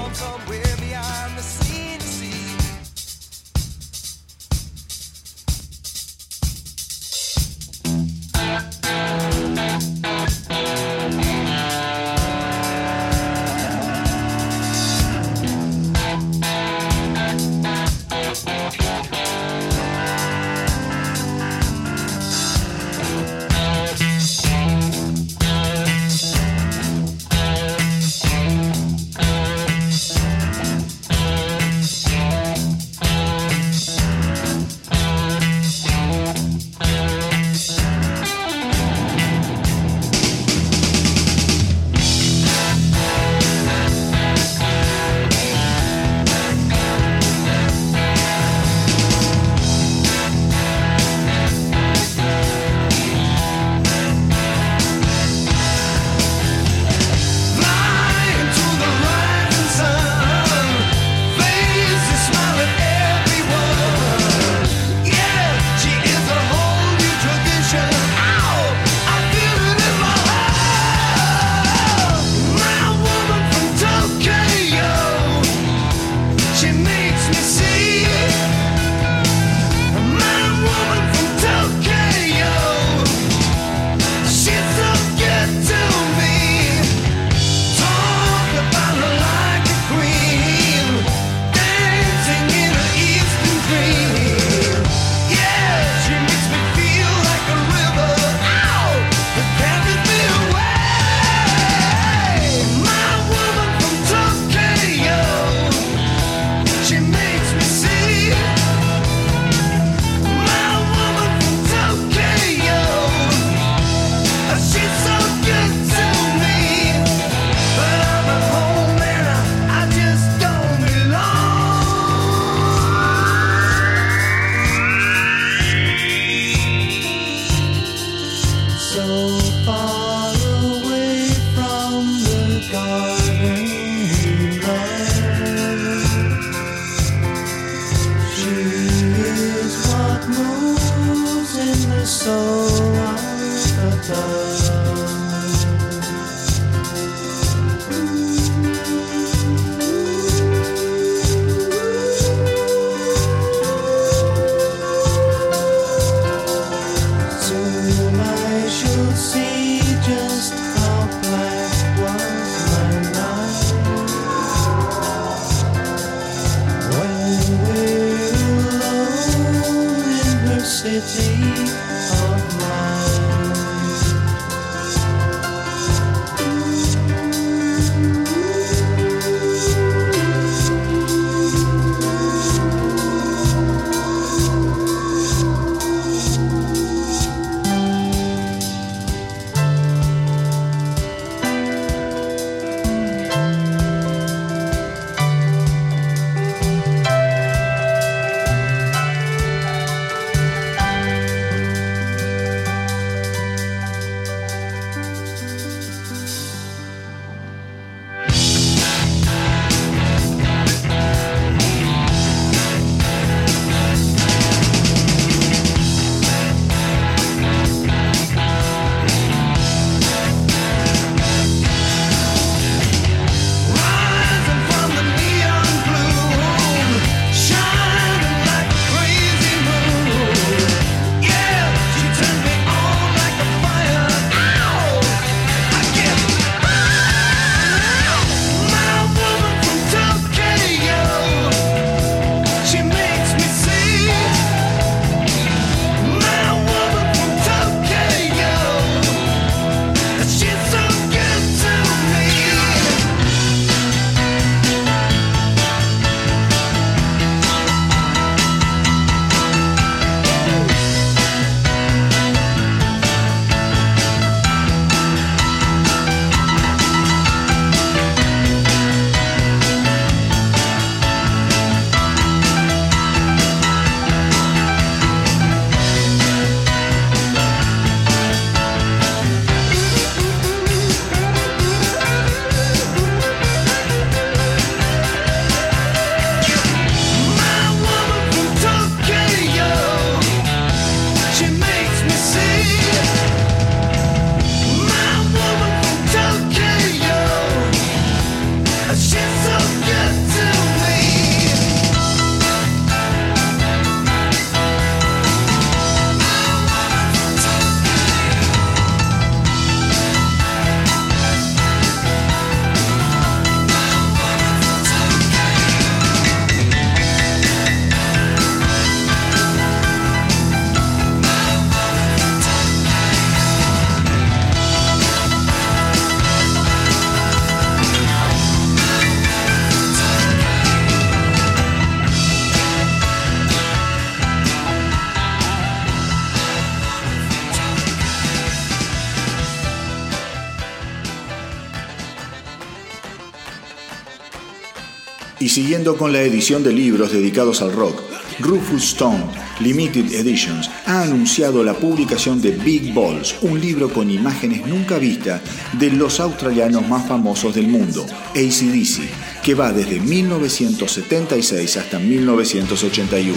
Y 345.49 345.51
siguiendo 345.51 345.97
con 345.97 346.13
la 346.13 346.21
edición 346.21 346.63
de 346.63 346.75
libros 346.75 347.11
dedicados 347.11 347.63
al 347.63 347.73
rock, 347.73 348.03
Rufus 348.39 348.85
Stone 348.85 349.25
Limited 349.61 350.13
Editions 350.13 350.69
ha 350.85 351.01
anunciado 351.05 351.65
la 351.65 351.73
publicación 351.73 352.43
de 352.43 352.51
Big 352.51 352.93
Balls, 352.93 353.35
un 353.41 353.59
libro 353.59 353.91
con 353.91 354.11
imágenes 354.11 354.67
nunca 354.67 354.99
vistas 354.99 355.41
de 355.73 355.91
los 355.91 356.21
australianos 356.21 356.87
más 356.87 357.09
famosos 357.09 357.55
del 357.55 357.67
mundo, 357.67 358.05
ACDC, 358.33 359.09
que 359.43 359.55
va 359.55 359.73
desde 359.73 360.01
1976 360.01 361.79
hasta 361.79 361.99
1981. 361.99 363.35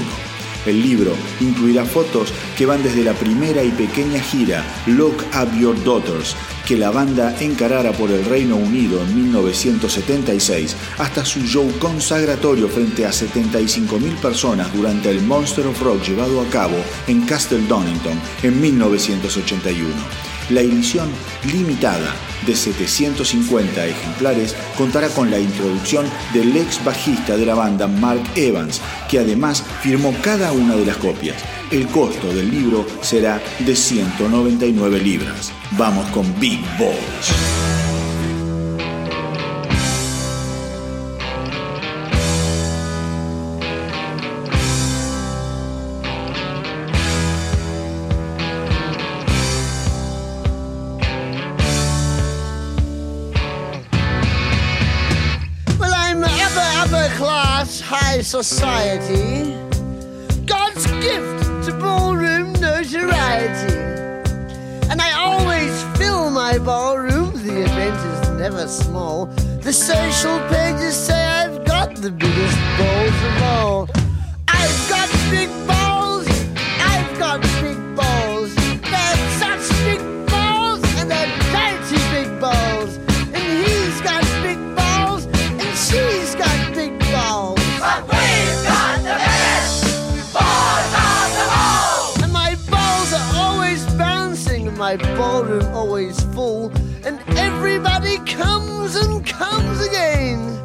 El 0.65 0.81
libro 0.81 1.13
incluirá 1.39 1.85
fotos 1.85 2.33
que 2.57 2.65
van 2.65 2.83
desde 2.83 3.05
la 3.05 3.13
primera 3.13 3.63
y 3.63 3.69
pequeña 3.69 4.19
gira 4.21 4.65
Look 4.85 5.15
Up 5.41 5.57
Your 5.57 5.81
Daughters, 5.85 6.35
que 6.67 6.77
la 6.77 6.91
banda 6.91 7.35
encarara 7.39 7.91
por 7.91 8.11
el 8.11 8.25
Reino 8.25 8.55
Unido 8.55 9.01
en 9.01 9.15
1976, 9.15 10.75
hasta 10.97 11.25
su 11.25 11.41
show 11.41 11.69
consagratorio 11.79 12.67
frente 12.67 13.05
a 13.05 13.09
75.000 13.09 14.15
personas 14.17 14.73
durante 14.73 15.09
el 15.09 15.21
Monster 15.21 15.67
of 15.67 15.81
Rock 15.81 16.03
llevado 16.03 16.41
a 16.41 16.45
cabo 16.49 16.77
en 17.07 17.25
Castle 17.25 17.65
Donington 17.67 18.19
en 18.43 18.61
1981. 18.61 19.89
La 20.49 20.61
edición 20.61 21.09
limitada 21.51 22.13
de 22.45 22.55
750 22.55 23.85
ejemplares 23.85 24.55
contará 24.77 25.09
con 25.09 25.31
la 25.31 25.39
introducción 25.39 26.05
del 26.33 26.55
ex 26.55 26.83
bajista 26.83 27.37
de 27.37 27.45
la 27.45 27.55
banda 27.55 27.87
Mark 27.87 28.23
Evans, 28.35 28.81
que 29.09 29.19
además 29.19 29.63
firmó 29.81 30.13
cada 30.21 30.51
una 30.51 30.75
de 30.75 30.85
las 30.85 30.97
copias. 30.97 31.43
El 31.71 31.87
costo 31.87 32.33
del 32.33 32.51
libro 32.51 32.85
será 33.01 33.41
de 33.59 33.75
199 33.75 34.99
libras. 34.99 35.51
Vamos 35.77 36.05
con 36.11 36.39
Big 36.39 36.61
Balls. 36.77 37.80
Society, 58.23 59.55
God's 60.45 60.85
gift 61.01 61.65
to 61.65 61.71
ballroom 61.79 62.53
notoriety. 62.53 63.77
And 64.89 65.01
I 65.01 65.11
always 65.13 65.83
fill 65.97 66.29
my 66.29 66.57
ballroom, 66.59 67.31
the 67.33 67.63
event 67.63 67.95
is 67.95 68.29
never 68.37 68.67
small. 68.67 69.25
The 69.61 69.73
social 69.73 70.39
pages 70.49 70.95
say 70.95 71.25
I've 71.25 71.65
got 71.65 71.95
the 71.95 72.11
biggest 72.11 72.57
balls 72.77 73.23
of 73.29 73.43
all. 73.43 73.89
I've 74.47 74.89
got 74.89 75.09
big 75.31 75.49
balls, 75.67 75.80
my 94.91 95.15
ballroom 95.15 95.73
always 95.73 96.21
full, 96.33 96.69
and 97.05 97.17
everybody 97.37 98.17
comes 98.25 98.97
and 98.97 99.25
comes 99.25 99.87
again. 99.87 100.59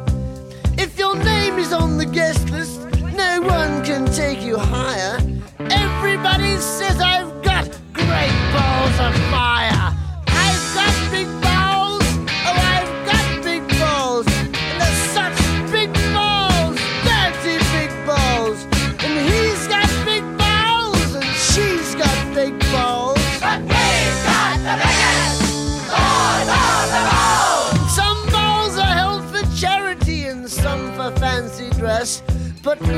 If 0.77 0.99
your 0.99 1.15
name 1.15 1.57
is 1.57 1.71
on 1.71 1.97
the 1.97 2.05
guest 2.05 2.49
list, 2.49 2.81
no 3.15 3.41
one 3.41 3.85
can 3.85 4.05
take 4.07 4.41
you 4.41 4.57
higher. 4.57 5.17
Everybody 5.59 6.57
says 6.57 6.99
I've 6.99 7.41
got 7.41 7.69
great 7.93 8.37
balls 8.51 8.99
of 8.99 9.15
fire. 9.31 9.96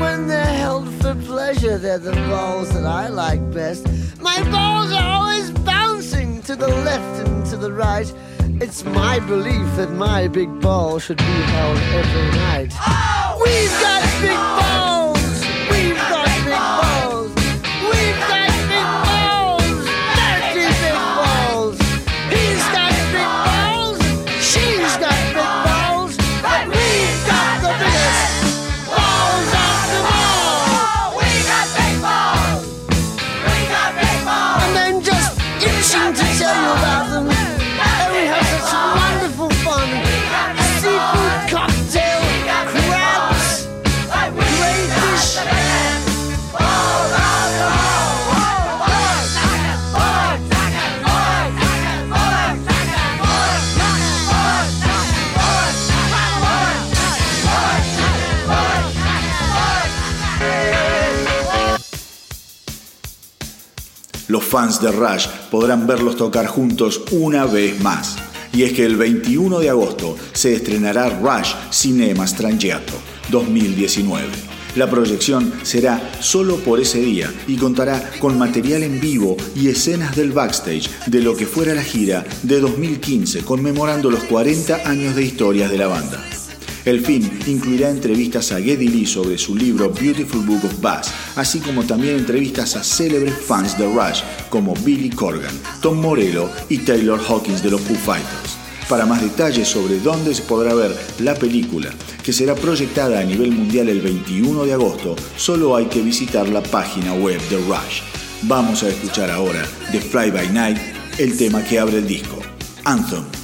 When 0.00 0.26
they're 0.28 0.56
held 0.64 0.88
for 1.00 1.14
pleasure, 1.14 1.76
they're 1.78 1.98
the 1.98 2.14
balls 2.28 2.70
that 2.72 2.86
I 2.86 3.08
like 3.08 3.42
best. 3.52 3.86
My 4.20 4.38
balls 4.50 4.92
are 4.92 5.08
always 5.18 5.50
bouncing 5.50 6.42
to 6.42 6.56
the 6.56 6.68
left 6.68 7.26
and 7.26 7.44
to 7.46 7.56
the 7.56 7.72
right. 7.72 8.12
It's 8.60 8.84
my 8.84 9.20
belief 9.20 9.66
that 9.76 9.90
my 9.92 10.28
big 10.28 10.60
ball 10.60 10.98
should 10.98 11.18
be 11.18 11.38
held 11.54 11.78
every 12.00 12.28
night. 12.38 12.72
Oh, 12.80 13.40
We've 13.44 13.70
got 13.80 14.02
big 14.20 14.36
balls! 14.36 14.89
Russian 35.92 36.19
fans 64.50 64.80
de 64.80 64.90
Rush 64.90 65.28
podrán 65.48 65.86
verlos 65.86 66.16
tocar 66.16 66.48
juntos 66.48 67.02
una 67.12 67.46
vez 67.46 67.80
más. 67.80 68.16
Y 68.52 68.64
es 68.64 68.72
que 68.72 68.84
el 68.84 68.96
21 68.96 69.60
de 69.60 69.70
agosto 69.70 70.16
se 70.32 70.54
estrenará 70.54 71.08
Rush 71.08 71.54
Cinema 71.70 72.26
Strangiato 72.26 72.94
2019. 73.30 74.26
La 74.74 74.90
proyección 74.90 75.52
será 75.62 76.00
solo 76.18 76.56
por 76.56 76.80
ese 76.80 77.00
día 77.00 77.32
y 77.46 77.56
contará 77.58 78.10
con 78.18 78.38
material 78.38 78.82
en 78.82 79.00
vivo 79.00 79.36
y 79.54 79.68
escenas 79.68 80.16
del 80.16 80.32
backstage 80.32 80.90
de 81.06 81.20
lo 81.20 81.36
que 81.36 81.46
fuera 81.46 81.72
la 81.72 81.84
gira 81.84 82.24
de 82.42 82.58
2015 82.58 83.44
conmemorando 83.44 84.10
los 84.10 84.24
40 84.24 84.88
años 84.88 85.14
de 85.14 85.22
historias 85.22 85.70
de 85.70 85.78
la 85.78 85.86
banda. 85.86 86.29
El 86.84 87.00
film 87.04 87.28
incluirá 87.46 87.90
entrevistas 87.90 88.52
a 88.52 88.60
Geddy 88.60 88.88
Lee 88.88 89.06
sobre 89.06 89.36
su 89.36 89.54
libro 89.54 89.90
Beautiful 89.90 90.40
Book 90.46 90.64
of 90.64 90.80
Bass, 90.80 91.12
así 91.36 91.60
como 91.60 91.84
también 91.84 92.16
entrevistas 92.16 92.74
a 92.74 92.82
célebres 92.82 93.34
fans 93.34 93.76
de 93.76 93.84
Rush 93.84 94.22
como 94.48 94.74
Billy 94.76 95.10
Corgan, 95.10 95.54
Tom 95.82 96.00
Morello 96.00 96.48
y 96.70 96.78
Taylor 96.78 97.20
Hawkins 97.20 97.62
de 97.62 97.70
los 97.70 97.82
Foo 97.82 97.96
Fighters. 97.96 98.56
Para 98.88 99.04
más 99.04 99.20
detalles 99.20 99.68
sobre 99.68 100.00
dónde 100.00 100.34
se 100.34 100.42
podrá 100.42 100.74
ver 100.74 100.96
la 101.20 101.34
película, 101.34 101.90
que 102.24 102.32
será 102.32 102.54
proyectada 102.54 103.20
a 103.20 103.24
nivel 103.24 103.52
mundial 103.52 103.88
el 103.90 104.00
21 104.00 104.64
de 104.64 104.72
agosto, 104.72 105.16
solo 105.36 105.76
hay 105.76 105.84
que 105.86 106.00
visitar 106.00 106.48
la 106.48 106.62
página 106.62 107.12
web 107.12 107.40
de 107.50 107.58
Rush. 107.58 108.00
Vamos 108.42 108.82
a 108.82 108.88
escuchar 108.88 109.30
ahora 109.30 109.68
de 109.92 110.00
Fly 110.00 110.30
By 110.30 110.48
Night 110.48 110.78
el 111.18 111.36
tema 111.36 111.62
que 111.62 111.78
abre 111.78 111.98
el 111.98 112.06
disco, 112.06 112.40
Anthem. 112.84 113.39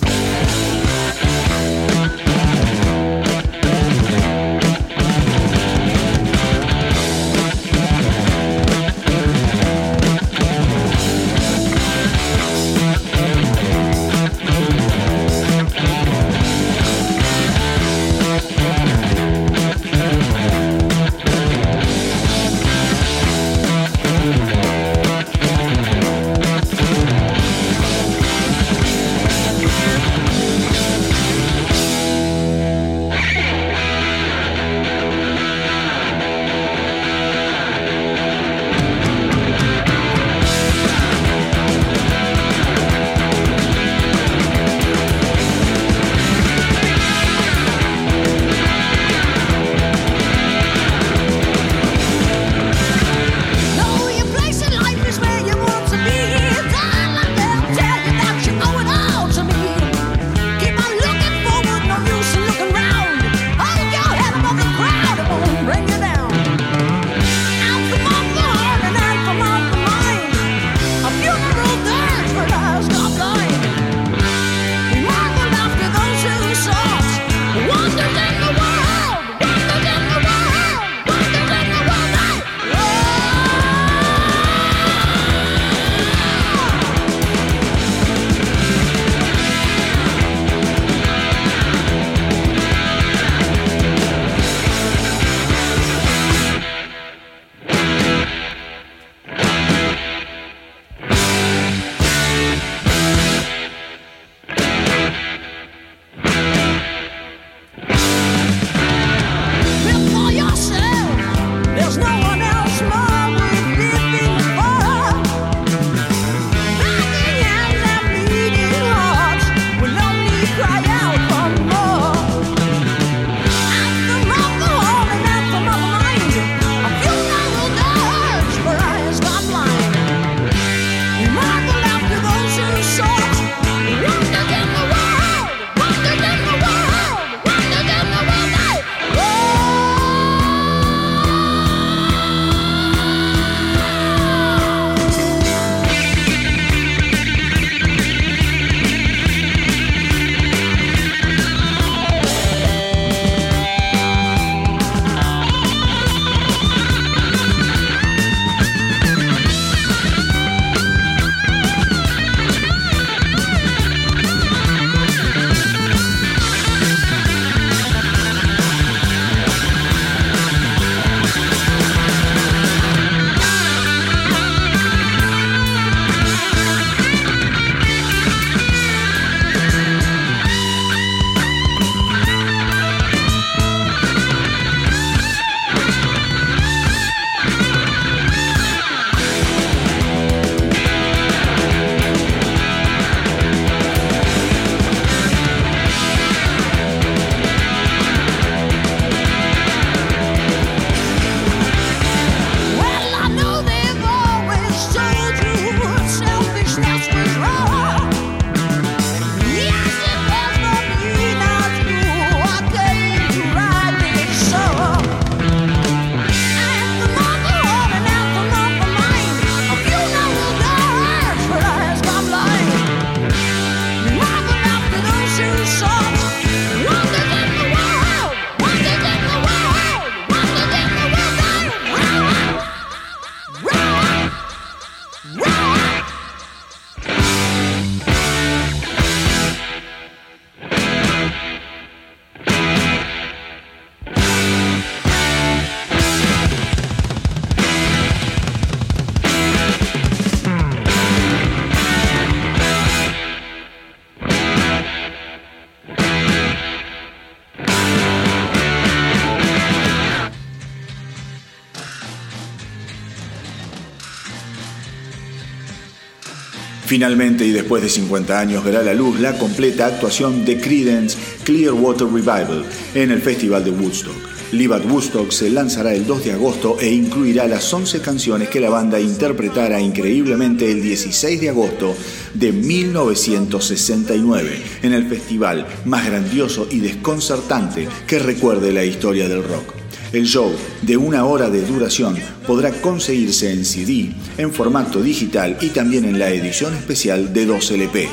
Finalmente, 266.96 267.44
y 267.44 267.50
después 267.50 267.82
de 267.82 267.90
50 267.90 268.40
años, 268.40 268.64
verá 268.64 268.82
la 268.82 268.94
luz 268.94 269.20
la 269.20 269.36
completa 269.36 269.84
actuación 269.84 270.46
de 270.46 270.58
Creedence 270.58 271.18
Clearwater 271.44 272.06
Revival 272.06 272.64
en 272.94 273.10
el 273.10 273.20
Festival 273.20 273.62
de 273.62 273.70
Woodstock. 273.70 274.16
Live 274.52 274.74
at 274.74 274.86
Woodstock 274.86 275.30
se 275.30 275.50
lanzará 275.50 275.92
el 275.92 276.06
2 276.06 276.24
de 276.24 276.32
agosto 276.32 276.78
e 276.80 276.90
incluirá 276.90 277.46
las 277.46 277.70
11 277.70 278.00
canciones 278.00 278.48
que 278.48 278.60
la 278.60 278.70
banda 278.70 278.98
interpretara 278.98 279.78
increíblemente 279.78 280.72
el 280.72 280.80
16 280.80 281.38
de 281.38 281.50
agosto 281.50 281.94
de 282.32 282.52
1969 282.52 284.62
en 284.82 284.94
el 284.94 285.06
festival 285.06 285.66
más 285.84 286.06
grandioso 286.06 286.66
y 286.70 286.80
desconcertante 286.80 287.86
que 288.06 288.18
recuerde 288.18 288.72
la 288.72 288.86
historia 288.86 289.28
del 289.28 289.44
rock. 289.44 289.74
El 290.12 290.24
show, 290.24 290.50
de 290.80 290.96
una 290.96 291.26
hora 291.26 291.50
de 291.50 291.60
duración, 291.60 292.16
podrá 292.46 292.70
conseguirse 292.80 293.52
en 293.52 293.64
CD, 293.64 294.10
en 294.38 294.52
formato 294.52 295.02
digital 295.02 295.56
y 295.60 295.68
también 295.68 296.04
en 296.04 296.18
la 296.18 296.30
edición 296.30 296.74
especial 296.74 297.32
de 297.32 297.46
2 297.46 297.70
LP. 297.72 298.08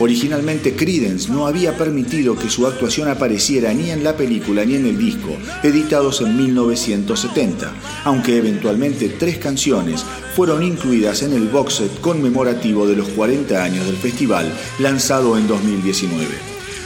Originalmente 0.00 0.74
Credence 0.74 1.30
no 1.30 1.46
había 1.46 1.76
permitido 1.76 2.36
que 2.36 2.50
su 2.50 2.66
actuación 2.66 3.08
apareciera 3.08 3.72
ni 3.72 3.90
en 3.90 4.02
la 4.02 4.16
película 4.16 4.64
ni 4.64 4.74
en 4.74 4.86
el 4.86 4.98
disco, 4.98 5.36
editados 5.62 6.20
en 6.20 6.36
1970, 6.36 7.72
aunque 8.04 8.36
eventualmente 8.36 9.08
tres 9.08 9.38
canciones 9.38 10.04
fueron 10.34 10.64
incluidas 10.64 11.22
en 11.22 11.32
el 11.32 11.46
box 11.48 11.74
set 11.74 12.00
conmemorativo 12.00 12.88
de 12.88 12.96
los 12.96 13.08
40 13.10 13.62
años 13.62 13.86
del 13.86 13.96
festival, 13.96 14.52
lanzado 14.80 15.38
en 15.38 15.46
2019. 15.46 16.26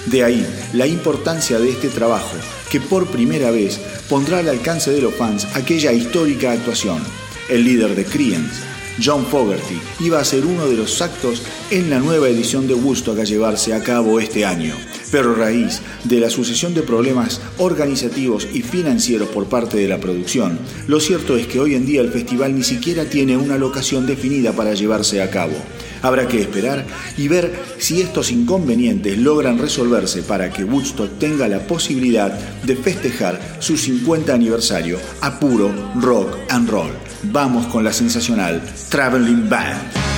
De 0.07 0.25
ahí 0.25 0.47
la 0.75 0.87
importancia 0.87 1.59
de 1.59 1.71
este 1.71 1.89
trabajo, 1.89 2.37
que 2.71 2.81
por 2.81 3.07
primera 3.09 3.51
vez 3.51 3.81
pondrá 4.09 4.39
al 4.39 4.49
alcance 4.49 4.91
de 4.91 5.01
los 5.01 5.15
fans 5.15 5.47
aquella 5.55 5.93
histórica 5.93 6.53
actuación. 6.53 7.03
El 7.49 7.65
líder 7.65 7.95
de 7.95 8.05
Creedence, 8.05 8.63
John 9.03 9.25
Fogerty, 9.27 9.81
iba 10.01 10.19
a 10.19 10.25
ser 10.25 10.45
uno 10.45 10.67
de 10.67 10.77
los 10.77 11.01
actos 11.01 11.43
en 11.71 11.89
la 11.89 11.99
nueva 11.99 12.29
edición 12.29 12.67
de 12.67 12.75
Woodstock 12.75 13.19
a 13.21 13.25
llevarse 13.25 13.73
a 13.73 13.83
cabo 13.83 14.21
este 14.21 14.45
año. 14.45 14.75
Pero 15.11 15.33
a 15.33 15.37
raíz 15.37 15.81
de 16.05 16.21
la 16.21 16.29
sucesión 16.29 16.75
de 16.75 16.83
problemas 16.83 17.41
organizativos 17.57 18.47
y 18.53 18.63
financieros 18.63 19.29
por 19.29 19.47
parte 19.47 19.79
de 19.79 19.89
la 19.89 19.99
producción, 19.99 20.59
lo 20.87 21.01
cierto 21.01 21.37
es 21.37 21.47
que 21.47 21.61
hoy 21.61 21.75
en 21.75 21.87
día 21.87 22.03
el 22.03 22.13
festival 22.13 22.55
ni 22.55 22.65
siquiera 22.65 23.07
tiene 23.07 23.37
una 23.37 23.57
locación 23.57 24.07
definida 24.07 24.53
para 24.53 24.75
llevarse 24.75 25.23
a 25.23 25.31
cabo. 25.31 25.55
Habrá 26.03 26.29
que 26.29 26.41
esperar 26.41 26.85
y 27.17 27.29
ver 27.29 27.55
si 27.79 28.01
estos 28.01 28.31
inconvenientes 28.31 29.19
logran 29.19 29.59
resolverse 29.59 30.23
para 30.23 30.51
que 30.51 30.65
Woodstock 30.65 31.19
tenga 31.19 31.49
la 31.49 31.61
posibilidad 31.61 32.33
de 32.63 32.77
festejar 32.77 33.41
su 33.59 33.77
50 33.77 34.33
aniversario 34.33 34.99
a 35.21 35.39
puro 35.39 35.71
rock 36.01 36.37
and 36.51 36.69
roll. 36.69 36.93
Vamos 37.25 37.67
con 37.67 37.85
la 37.85 37.93
sensacional 37.93 38.63
Traveling 38.91 39.49
Band. 39.49 40.18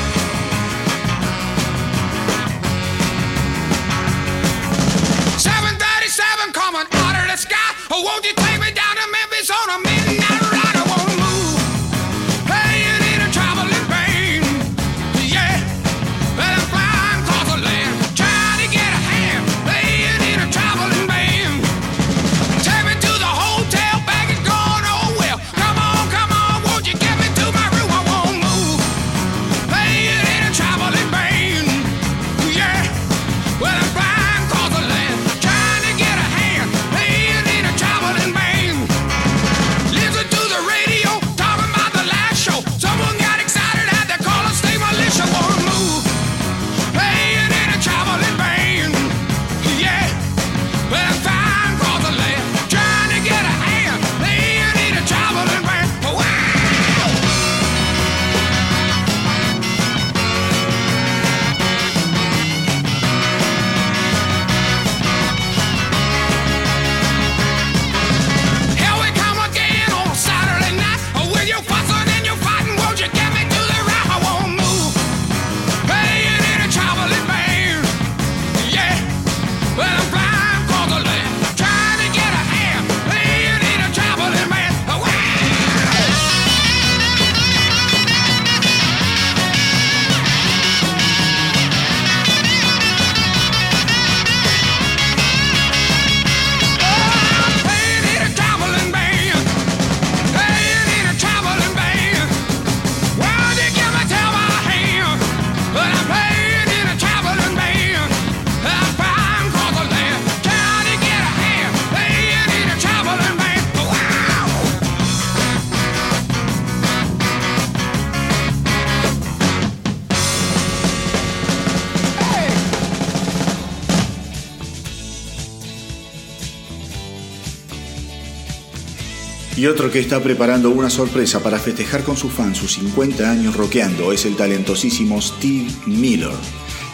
Otro 129.71 129.91
que 129.91 130.01
está 130.01 130.21
preparando 130.21 130.71
una 130.71 130.91
sorpresa 130.91 131.41
para 131.41 131.59
festejar 131.59 132.03
con 132.03 132.16
sus 132.16 132.33
fans 132.33 132.59
sus 132.59 132.75
50 132.75 133.31
años 133.31 133.57
rockeando 133.57 134.11
es 134.11 134.25
el 134.25 134.35
talentosísimo 134.35 135.23
Steve 135.23 135.68
Miller, 135.87 136.33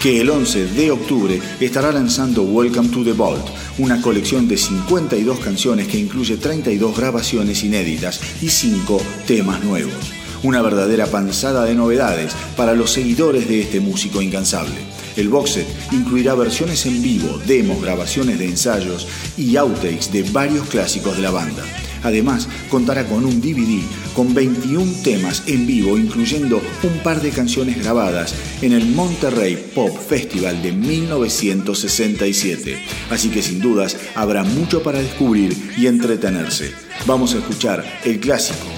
que 0.01 0.20
el 0.20 0.29
11 0.29 0.66
de 0.66 0.91
octubre 0.91 1.41
estará 1.59 1.91
lanzando 1.91 2.43
Welcome 2.43 2.91
to 2.91 3.03
the 3.03 3.14
Vault, 3.14 3.47
una 3.79 4.03
colección 4.03 4.47
de 4.47 4.59
52 4.59 5.39
canciones 5.41 5.89
que 5.89 5.99
incluye 5.99 6.37
32 6.37 6.95
grabaciones 6.95 7.64
inéditas 7.64 8.20
y 8.43 8.51
5 8.51 9.01
temas 9.27 9.64
nuevos. 9.64 10.12
Una 10.43 10.61
verdadera 10.61 11.07
panzada 11.07 11.64
de 11.64 11.74
novedades 11.74 12.35
para 12.57 12.74
los 12.74 12.91
seguidores 12.91 13.49
de 13.49 13.62
este 13.62 13.81
músico 13.81 14.20
incansable. 14.20 14.77
El 15.16 15.31
box 15.31 15.51
set 15.51 15.66
incluirá 15.93 16.35
versiones 16.35 16.85
en 16.85 17.01
vivo, 17.01 17.41
demos, 17.47 17.81
grabaciones 17.81 18.39
de 18.39 18.45
ensayos 18.45 19.09
y 19.39 19.57
outtakes 19.57 20.12
de 20.12 20.24
varios 20.24 20.68
clásicos 20.68 21.16
de 21.16 21.22
la 21.22 21.31
banda. 21.31 21.64
Además, 22.07 22.49
contará 22.71 23.05
con 23.05 23.25
un 23.25 23.41
DVD 23.41 23.81
con 24.15 24.33
21 24.33 25.03
temas 25.03 25.43
en 25.49 25.67
vivo, 25.67 25.99
incluyendo 25.99 26.63
un 26.85 27.03
par 27.03 27.21
de 27.21 27.31
canciones 27.31 27.83
grabadas 27.83 28.33
en 28.63 28.73
el 28.73 28.87
Monterrey 28.87 29.73
Pop 29.75 29.91
Festival 30.09 30.63
de 30.63 30.71
1967. 30.71 32.79
Así 33.11 33.29
que 33.29 33.43
sin 33.43 33.61
dudas 33.61 33.97
habrá 34.15 34.45
mucho 34.45 34.85
para 34.85 35.01
descubrir 35.01 35.73
y 35.77 35.89
entretenerse. 35.89 36.71
Vamos 37.07 37.35
a 37.35 37.39
escuchar 37.39 37.85
el 38.05 38.21
clásico 38.21 38.69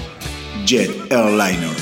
Jet 0.65 0.89
Airliner. 1.11 1.78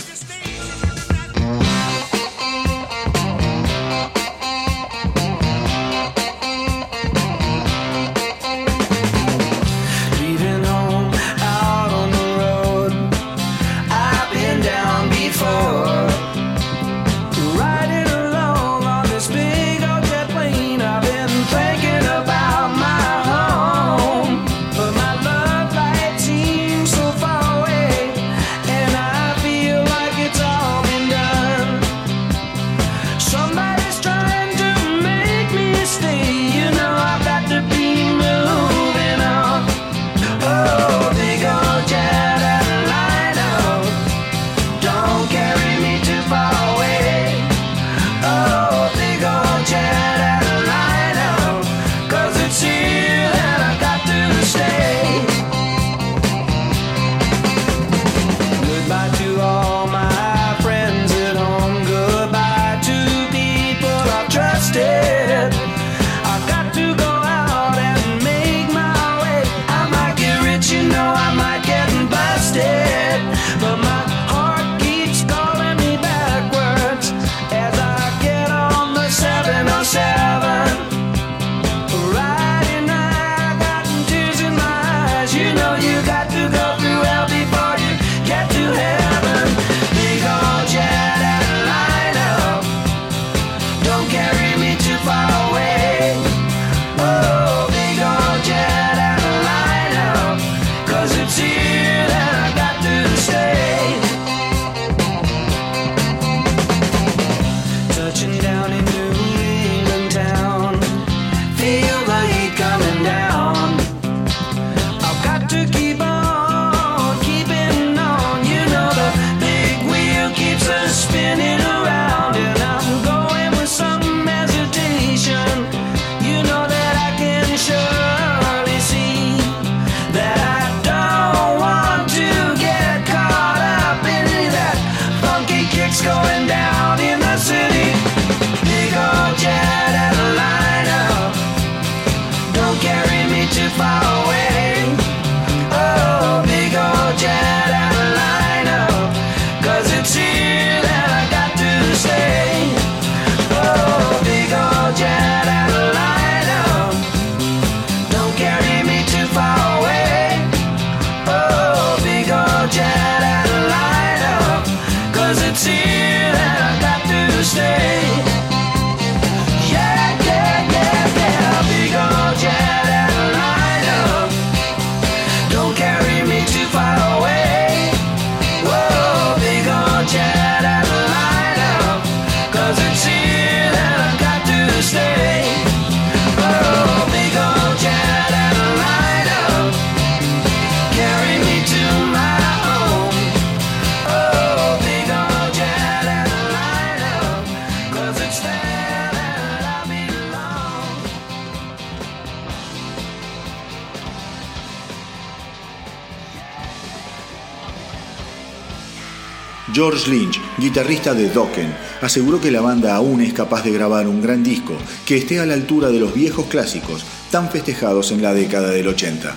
George 209.87 210.11
Lynch, 210.11 210.41
guitarrista 210.57 211.13
de 211.13 211.29
Dokken, 211.29 211.73
aseguró 212.01 212.41
que 212.41 212.51
la 212.51 212.59
banda 212.59 212.93
aún 212.93 213.21
es 213.21 213.31
capaz 213.31 213.63
de 213.63 213.71
grabar 213.71 214.05
un 214.09 214.21
gran 214.21 214.43
disco 214.43 214.73
que 215.05 215.15
esté 215.15 215.39
a 215.39 215.45
la 215.45 215.53
altura 215.53 215.87
de 215.87 215.99
los 216.01 216.13
viejos 216.13 216.47
clásicos 216.47 217.05
tan 217.31 217.49
festejados 217.49 218.11
en 218.11 218.21
la 218.21 218.33
década 218.33 218.71
del 218.71 218.89
80. 218.89 219.33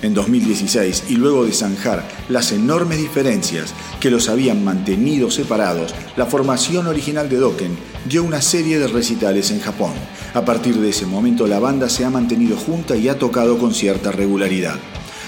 En 0.00 0.14
2016, 0.14 1.04
y 1.10 1.16
luego 1.16 1.44
de 1.44 1.52
zanjar 1.52 2.08
las 2.30 2.52
enormes 2.52 2.96
diferencias 2.96 3.74
que 4.00 4.10
los 4.10 4.30
habían 4.30 4.64
mantenido 4.64 5.30
separados, 5.30 5.94
la 6.16 6.24
formación 6.24 6.86
original 6.86 7.28
de 7.28 7.36
Dokken 7.36 7.76
dio 8.06 8.24
una 8.24 8.40
serie 8.40 8.78
de 8.78 8.88
recitales 8.88 9.50
en 9.50 9.60
Japón. 9.60 9.92
A 10.32 10.42
partir 10.42 10.76
de 10.76 10.88
ese 10.88 11.04
momento 11.04 11.46
la 11.46 11.60
banda 11.60 11.90
se 11.90 12.06
ha 12.06 12.10
mantenido 12.10 12.56
junta 12.56 12.96
y 12.96 13.10
ha 13.10 13.18
tocado 13.18 13.58
con 13.58 13.74
cierta 13.74 14.10
regularidad. 14.10 14.78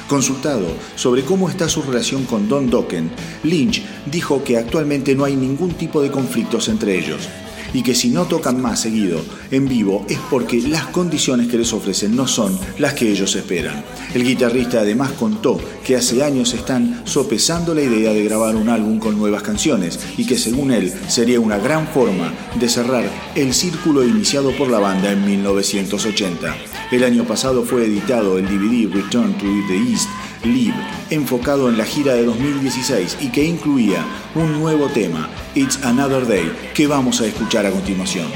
Consultado 0.08 0.66
sobre 0.96 1.22
cómo 1.22 1.48
está 1.48 1.68
su 1.68 1.82
relación 1.82 2.24
con 2.24 2.48
Don 2.48 2.68
Dokken, 2.68 3.10
Lynch 3.42 3.82
dijo 4.06 4.44
que 4.44 4.58
actualmente 4.58 5.14
no 5.14 5.24
hay 5.24 5.34
ningún 5.34 5.72
tipo 5.72 6.02
de 6.02 6.10
conflictos 6.10 6.68
entre 6.68 6.98
ellos 6.98 7.28
y 7.74 7.82
que 7.82 7.94
si 7.94 8.08
no 8.08 8.24
tocan 8.24 8.62
más 8.62 8.80
seguido 8.80 9.20
en 9.50 9.68
vivo 9.68 10.06
es 10.08 10.18
porque 10.30 10.62
las 10.62 10.86
condiciones 10.86 11.48
que 11.48 11.58
les 11.58 11.72
ofrecen 11.74 12.16
no 12.16 12.26
son 12.26 12.58
las 12.78 12.94
que 12.94 13.10
ellos 13.10 13.34
esperan. 13.36 13.84
El 14.14 14.24
guitarrista 14.24 14.80
además 14.80 15.10
contó 15.12 15.60
que 15.84 15.96
hace 15.96 16.22
años 16.22 16.54
están 16.54 17.02
sopesando 17.04 17.74
la 17.74 17.82
idea 17.82 18.12
de 18.12 18.24
grabar 18.24 18.56
un 18.56 18.68
álbum 18.70 18.98
con 18.98 19.18
nuevas 19.18 19.42
canciones 19.42 19.98
y 20.16 20.24
que 20.24 20.38
según 20.38 20.70
él 20.70 20.92
sería 21.08 21.40
una 21.40 21.58
gran 21.58 21.86
forma 21.88 22.32
de 22.58 22.68
cerrar 22.68 23.04
el 23.34 23.52
círculo 23.52 24.04
iniciado 24.04 24.56
por 24.56 24.70
la 24.70 24.78
banda 24.78 25.12
en 25.12 25.24
1980. 25.26 26.56
El 26.92 27.02
año 27.02 27.24
pasado 27.24 27.64
fue 27.64 27.86
editado 27.86 28.38
el 28.38 28.46
DVD 28.46 28.94
Return 28.94 29.32
to 29.34 29.46
the 29.68 29.76
East 29.76 30.08
Live, 30.44 30.74
enfocado 31.10 31.68
en 31.68 31.78
la 31.78 31.84
gira 31.84 32.14
de 32.14 32.24
2016 32.24 33.18
y 33.20 33.30
que 33.30 33.44
incluía 33.44 34.04
un 34.34 34.52
nuevo 34.60 34.88
tema, 34.88 35.30
It's 35.54 35.84
Another 35.84 36.26
Day, 36.26 36.52
que 36.74 36.86
vamos 36.86 37.20
a 37.20 37.26
escuchar 37.26 37.66
a 37.66 37.70
continuación. 37.70 38.26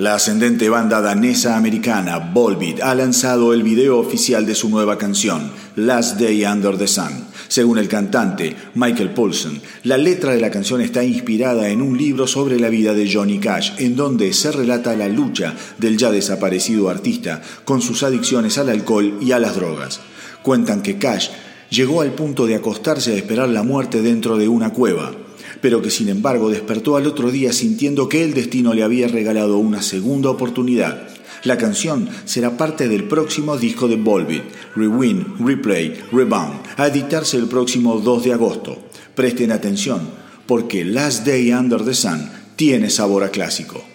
La 0.00 0.14
ascendente 0.14 0.70
banda 0.70 1.02
danesa 1.02 1.58
americana 1.58 2.16
Volbeat 2.32 2.80
ha 2.80 2.94
lanzado 2.94 3.52
el 3.52 3.62
video 3.62 3.98
oficial 3.98 4.46
de 4.46 4.54
su 4.54 4.70
nueva 4.70 4.96
canción, 4.96 5.50
Last 5.76 6.18
Day 6.18 6.42
Under 6.46 6.78
the 6.78 6.86
Sun. 6.86 7.26
Según 7.48 7.76
el 7.76 7.86
cantante 7.86 8.56
Michael 8.76 9.10
Paulson, 9.10 9.60
la 9.84 9.98
letra 9.98 10.32
de 10.32 10.40
la 10.40 10.50
canción 10.50 10.80
está 10.80 11.04
inspirada 11.04 11.68
en 11.68 11.82
un 11.82 11.98
libro 11.98 12.26
sobre 12.26 12.58
la 12.58 12.70
vida 12.70 12.94
de 12.94 13.12
Johnny 13.12 13.38
Cash, 13.40 13.72
en 13.76 13.94
donde 13.94 14.32
se 14.32 14.50
relata 14.50 14.96
la 14.96 15.06
lucha 15.06 15.54
del 15.76 15.98
ya 15.98 16.10
desaparecido 16.10 16.88
artista 16.88 17.42
con 17.66 17.82
sus 17.82 18.02
adicciones 18.02 18.56
al 18.56 18.70
alcohol 18.70 19.18
y 19.20 19.32
a 19.32 19.38
las 19.38 19.54
drogas. 19.54 20.00
Cuentan 20.42 20.80
que 20.80 20.96
Cash 20.96 21.28
llegó 21.68 22.00
al 22.00 22.12
punto 22.12 22.46
de 22.46 22.54
acostarse 22.54 23.12
a 23.12 23.16
esperar 23.16 23.50
la 23.50 23.64
muerte 23.64 24.00
dentro 24.00 24.38
de 24.38 24.48
una 24.48 24.70
cueva 24.70 25.12
pero 25.60 25.82
que 25.82 25.90
sin 25.90 26.08
embargo 26.08 26.50
despertó 26.50 26.96
al 26.96 27.06
otro 27.06 27.30
día 27.30 27.52
sintiendo 27.52 28.08
que 28.08 28.24
el 28.24 28.34
destino 28.34 28.74
le 28.74 28.82
había 28.82 29.08
regalado 29.08 29.58
una 29.58 29.82
segunda 29.82 30.30
oportunidad. 30.30 31.08
La 31.44 31.56
canción 31.56 32.08
será 32.24 32.56
parte 32.56 32.88
del 32.88 33.04
próximo 33.04 33.56
disco 33.56 33.88
de 33.88 33.96
Volbeat, 33.96 34.44
Rewind, 34.76 35.40
Replay, 35.40 35.98
Rebound, 36.12 36.60
a 36.76 36.88
editarse 36.88 37.38
el 37.38 37.46
próximo 37.46 37.98
2 37.98 38.24
de 38.24 38.32
agosto. 38.32 38.78
Presten 39.14 39.52
atención, 39.52 40.00
porque 40.46 40.84
Last 40.84 41.26
Day 41.26 41.52
Under 41.52 41.82
the 41.82 41.94
Sun 41.94 42.28
tiene 42.56 42.90
sabor 42.90 43.24
a 43.24 43.30
clásico. 43.30 43.89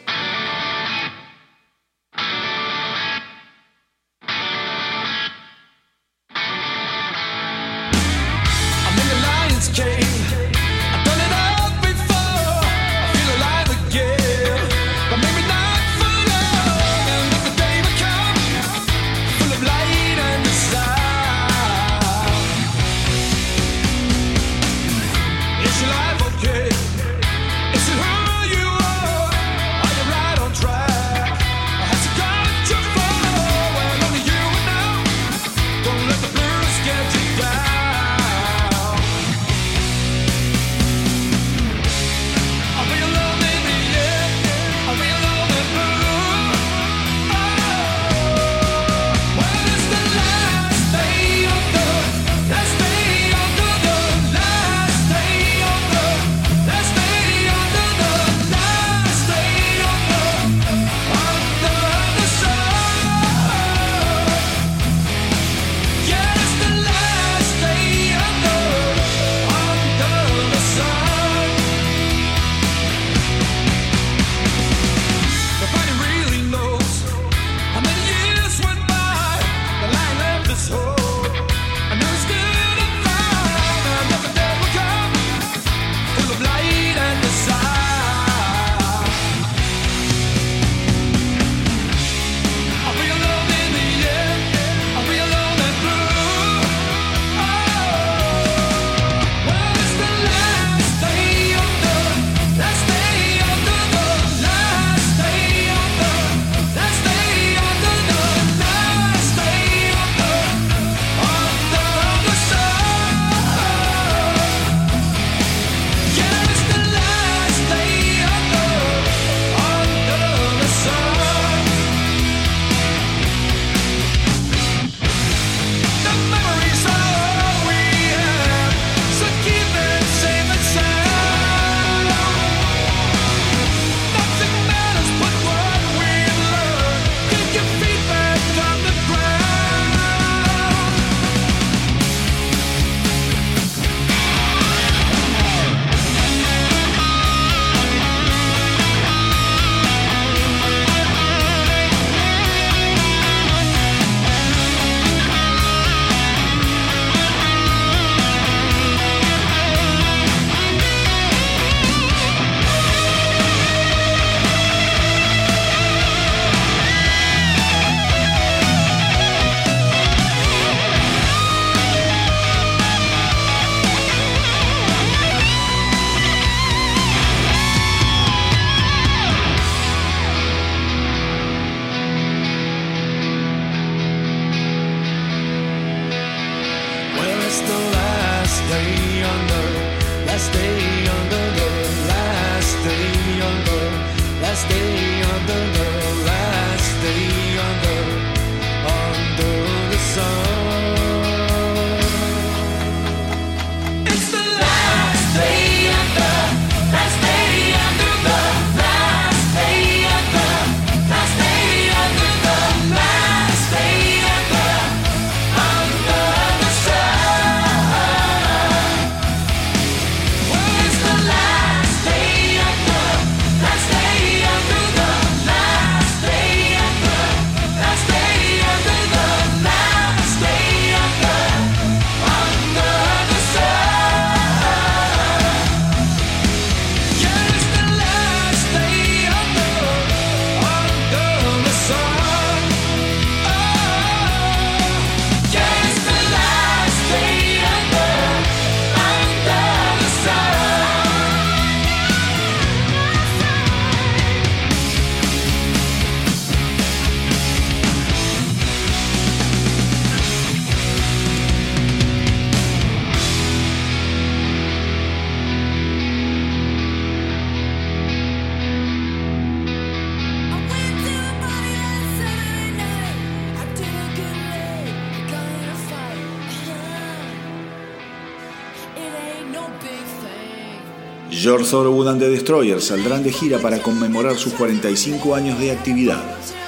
George 281.65 281.83
Thorogood 281.83 282.07
and 282.09 282.19
the 282.19 282.29
Destroyers 282.29 282.83
saldrán 282.83 283.23
de 283.23 283.31
gira 283.31 283.57
para 283.57 283.79
conmemorar 283.79 284.35
sus 284.35 284.53
45 284.53 285.33
años 285.33 285.57
de 285.57 285.71
actividad. 285.71 286.21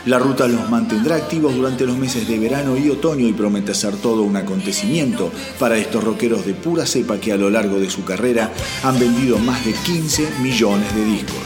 La 0.06 0.18
ruta 0.18 0.48
los 0.48 0.72
mantendrá 0.72 1.18
activos 1.18 1.56
durante 1.56 1.86
los 1.86 2.00
meses 2.00 2.28
de 2.28 2.40
verano 2.40 2.76
y 2.76 2.90
otoño 2.90 3.28
y 3.28 3.34
promete 3.34 3.76
ser 3.76 3.96
todo 3.98 4.24
un 4.24 4.36
acontecimiento 4.36 5.32
para 5.60 5.78
estos 5.78 6.04
rockeros 6.04 6.48
de 6.48 6.56
pura 6.56 6.88
cepa 6.88 7.20
que 7.20 7.32
a 7.32 7.38
lo 7.38 7.52
largo 7.52 7.80
de 7.80 7.92
su 7.92 8.04
carrera 8.06 8.52
han 8.84 8.98
vendido 8.98 9.38
más 9.38 9.64
de 9.66 9.74
15 9.74 10.30
millones 10.42 10.96
de 10.96 11.06
discos, 11.06 11.44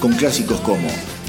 con 0.00 0.14
clásicos 0.14 0.60
como 0.60 0.88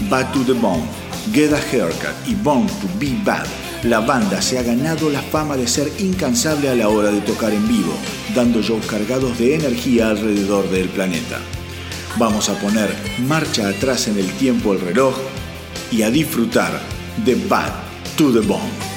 Back 0.10 0.32
to 0.32 0.46
the 0.46 0.54
Bone, 0.54 0.86
Get 1.34 1.52
a 1.52 1.58
Haircut 1.58 2.16
y 2.26 2.36
Born 2.36 2.68
to 2.68 2.88
Be 3.00 3.18
Bad. 3.26 3.48
La 3.84 4.00
banda 4.00 4.42
se 4.42 4.58
ha 4.60 4.64
ganado 4.64 5.10
la 5.10 5.22
fama 5.22 5.58
de 5.58 5.68
ser 5.68 5.92
incansable 6.00 6.70
a 6.70 6.76
la 6.76 6.88
hora 6.88 7.12
de 7.12 7.20
tocar 7.20 7.52
en 7.52 7.68
vivo, 7.68 7.94
dando 8.34 8.62
shows 8.62 8.86
cargados 8.86 9.38
de 9.38 9.56
energía 9.56 10.10
alrededor 10.10 10.70
del 10.70 10.88
planeta. 10.88 11.42
Vamos 12.18 12.48
a 12.48 12.54
poner 12.54 12.96
marcha 13.28 13.68
atrás 13.68 14.08
en 14.08 14.18
el 14.18 14.32
tiempo 14.38 14.72
el 14.72 14.80
reloj 14.80 15.14
y 15.92 16.02
a 16.02 16.10
disfrutar 16.10 16.80
de 17.26 17.36
Bad 17.36 17.74
to 18.18 18.32
the 18.32 18.40
Bone. 18.40 18.95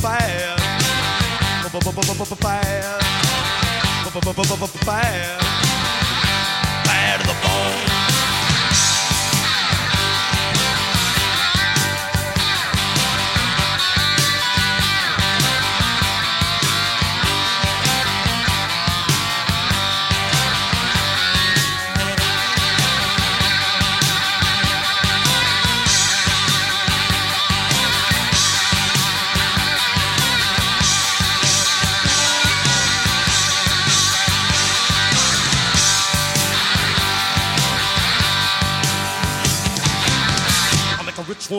fast. 0.00 0.40
Fast. 4.84 5.69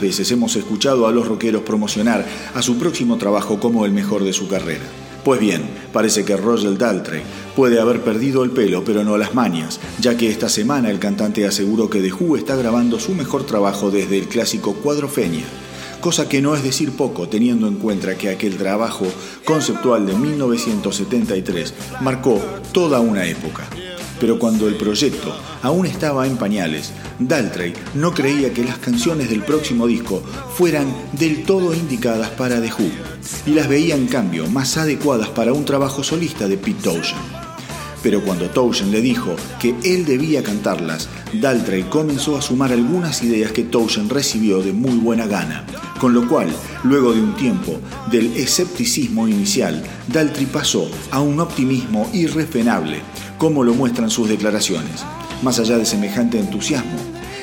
Veces 0.00 0.30
hemos 0.32 0.56
escuchado 0.56 1.06
a 1.06 1.12
los 1.12 1.28
rockeros 1.28 1.62
promocionar 1.62 2.26
a 2.54 2.62
su 2.62 2.78
próximo 2.78 3.18
trabajo 3.18 3.60
como 3.60 3.84
el 3.84 3.92
mejor 3.92 4.24
de 4.24 4.32
su 4.32 4.48
carrera. 4.48 4.84
Pues 5.24 5.38
bien, 5.38 5.62
parece 5.92 6.24
que 6.24 6.36
Roger 6.36 6.78
Daltrey 6.78 7.22
puede 7.54 7.78
haber 7.78 8.02
perdido 8.02 8.42
el 8.42 8.50
pelo, 8.50 8.82
pero 8.84 9.04
no 9.04 9.18
las 9.18 9.34
mañas, 9.34 9.78
ya 10.00 10.16
que 10.16 10.30
esta 10.30 10.48
semana 10.48 10.90
el 10.90 10.98
cantante 10.98 11.46
aseguró 11.46 11.90
que 11.90 12.00
The 12.00 12.12
Who 12.12 12.36
está 12.36 12.56
grabando 12.56 12.98
su 12.98 13.14
mejor 13.14 13.44
trabajo 13.44 13.90
desde 13.90 14.18
el 14.18 14.28
clásico 14.28 14.74
Cuadrofenia 14.74 15.44
cosa 16.00 16.28
que 16.28 16.40
no 16.40 16.54
es 16.54 16.62
decir 16.62 16.92
poco 16.92 17.28
teniendo 17.28 17.68
en 17.68 17.76
cuenta 17.76 18.16
que 18.16 18.30
aquel 18.30 18.56
trabajo 18.56 19.06
conceptual 19.44 20.06
de 20.06 20.14
1973 20.14 21.74
marcó 22.00 22.40
toda 22.72 23.00
una 23.00 23.26
época. 23.26 23.68
Pero 24.20 24.38
cuando 24.38 24.68
el 24.68 24.76
proyecto 24.76 25.34
aún 25.62 25.86
estaba 25.86 26.26
en 26.26 26.36
pañales, 26.36 26.92
Daltrey 27.18 27.72
no 27.94 28.12
creía 28.12 28.52
que 28.52 28.64
las 28.64 28.78
canciones 28.78 29.30
del 29.30 29.42
próximo 29.42 29.86
disco 29.86 30.22
fueran 30.54 30.94
del 31.12 31.44
todo 31.44 31.74
indicadas 31.74 32.30
para 32.30 32.60
The 32.60 32.70
Who, 32.72 32.90
y 33.46 33.50
las 33.54 33.68
veía 33.68 33.96
en 33.96 34.06
cambio 34.06 34.46
más 34.48 34.76
adecuadas 34.76 35.30
para 35.30 35.52
un 35.52 35.64
trabajo 35.64 36.02
solista 36.02 36.46
de 36.46 36.58
Pete 36.58 36.82
Townshend. 36.82 37.39
Pero 38.02 38.22
cuando 38.22 38.48
Townshend 38.48 38.92
le 38.92 39.00
dijo 39.00 39.36
que 39.58 39.74
él 39.84 40.04
debía 40.04 40.42
cantarlas, 40.42 41.08
Daltrey 41.32 41.84
comenzó 41.84 42.36
a 42.36 42.42
sumar 42.42 42.72
algunas 42.72 43.22
ideas 43.22 43.52
que 43.52 43.64
Townshend 43.64 44.10
recibió 44.10 44.62
de 44.62 44.72
muy 44.72 44.96
buena 44.96 45.26
gana, 45.26 45.66
con 46.00 46.14
lo 46.14 46.26
cual, 46.26 46.48
luego 46.82 47.12
de 47.12 47.20
un 47.20 47.34
tiempo 47.34 47.78
del 48.10 48.34
escepticismo 48.36 49.28
inicial, 49.28 49.82
Daltrey 50.08 50.46
pasó 50.46 50.90
a 51.10 51.20
un 51.20 51.40
optimismo 51.40 52.08
irrefrenable, 52.12 53.00
como 53.36 53.64
lo 53.64 53.74
muestran 53.74 54.10
sus 54.10 54.28
declaraciones. 54.28 55.04
Más 55.42 55.58
allá 55.58 55.78
de 55.78 55.86
semejante 55.86 56.38
entusiasmo 56.38 56.98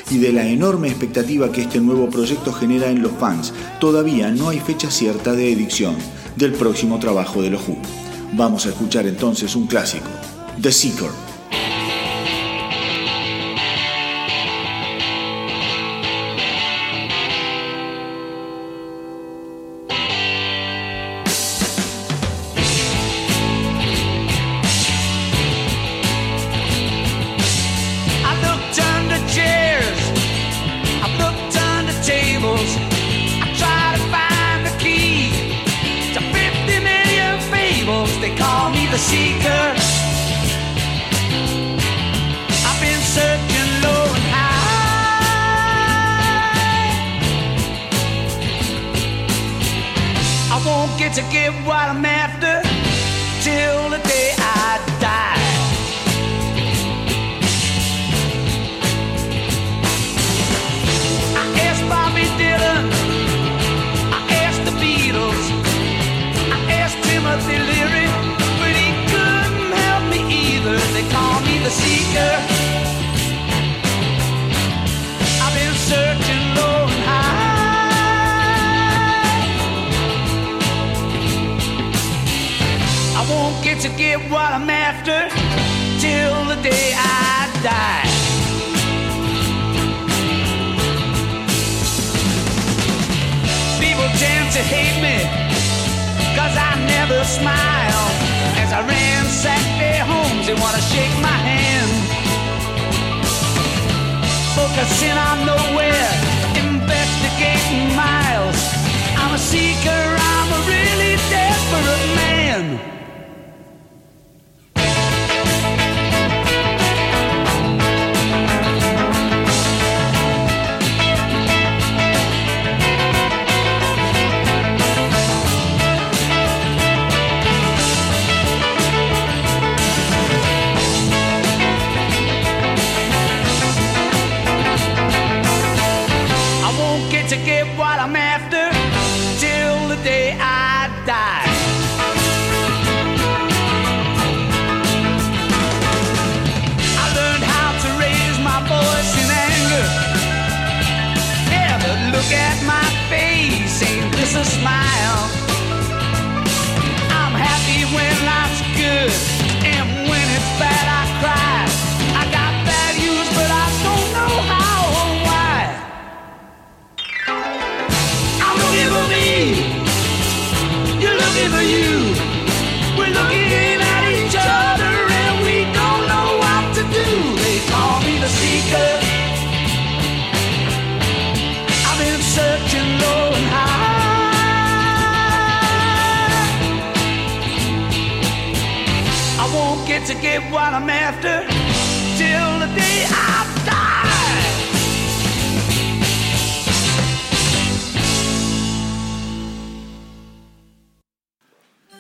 y 0.09 0.19
de 0.19 0.31
la 0.31 0.47
enorme 0.47 0.87
expectativa 0.87 1.51
que 1.51 1.61
este 1.61 1.79
nuevo 1.79 2.09
proyecto 2.09 2.53
genera 2.53 2.89
en 2.89 3.01
los 3.01 3.11
fans, 3.13 3.53
todavía 3.79 4.31
no 4.31 4.49
hay 4.49 4.59
fecha 4.59 4.89
cierta 4.89 5.33
de 5.33 5.51
edición 5.51 5.95
del 6.35 6.53
próximo 6.53 6.99
trabajo 6.99 7.41
de 7.41 7.49
los 7.49 7.67
Who. 7.67 7.77
Vamos 8.33 8.65
a 8.65 8.69
escuchar 8.69 9.07
entonces 9.07 9.55
un 9.55 9.67
clásico, 9.67 10.09
The 10.59 10.71
Seeker. 10.71 11.26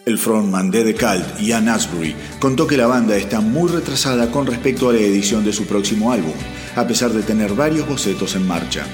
El 0.05 0.17
frontman 0.17 0.71
de 0.71 0.85
The 0.85 0.95
Cult, 0.95 1.41
Ian 1.41 1.67
Asbury, 1.67 2.15
contó 2.39 2.65
que 2.65 2.77
la 2.77 2.87
banda 2.87 3.17
está 3.17 3.41
muy 3.41 3.69
retrasada 3.69 4.31
con 4.31 4.47
respecto 4.47 4.89
a 4.89 4.93
la 4.93 4.99
edición 4.99 5.43
de 5.43 5.51
su 5.51 5.65
próximo 5.65 6.13
álbum, 6.13 6.31
a 6.77 6.87
pesar 6.87 7.11
de 7.11 7.23
tener 7.23 7.55
varios 7.55 7.89
bocetos 7.89 8.37
en 8.37 8.47
marcha. 8.47 8.85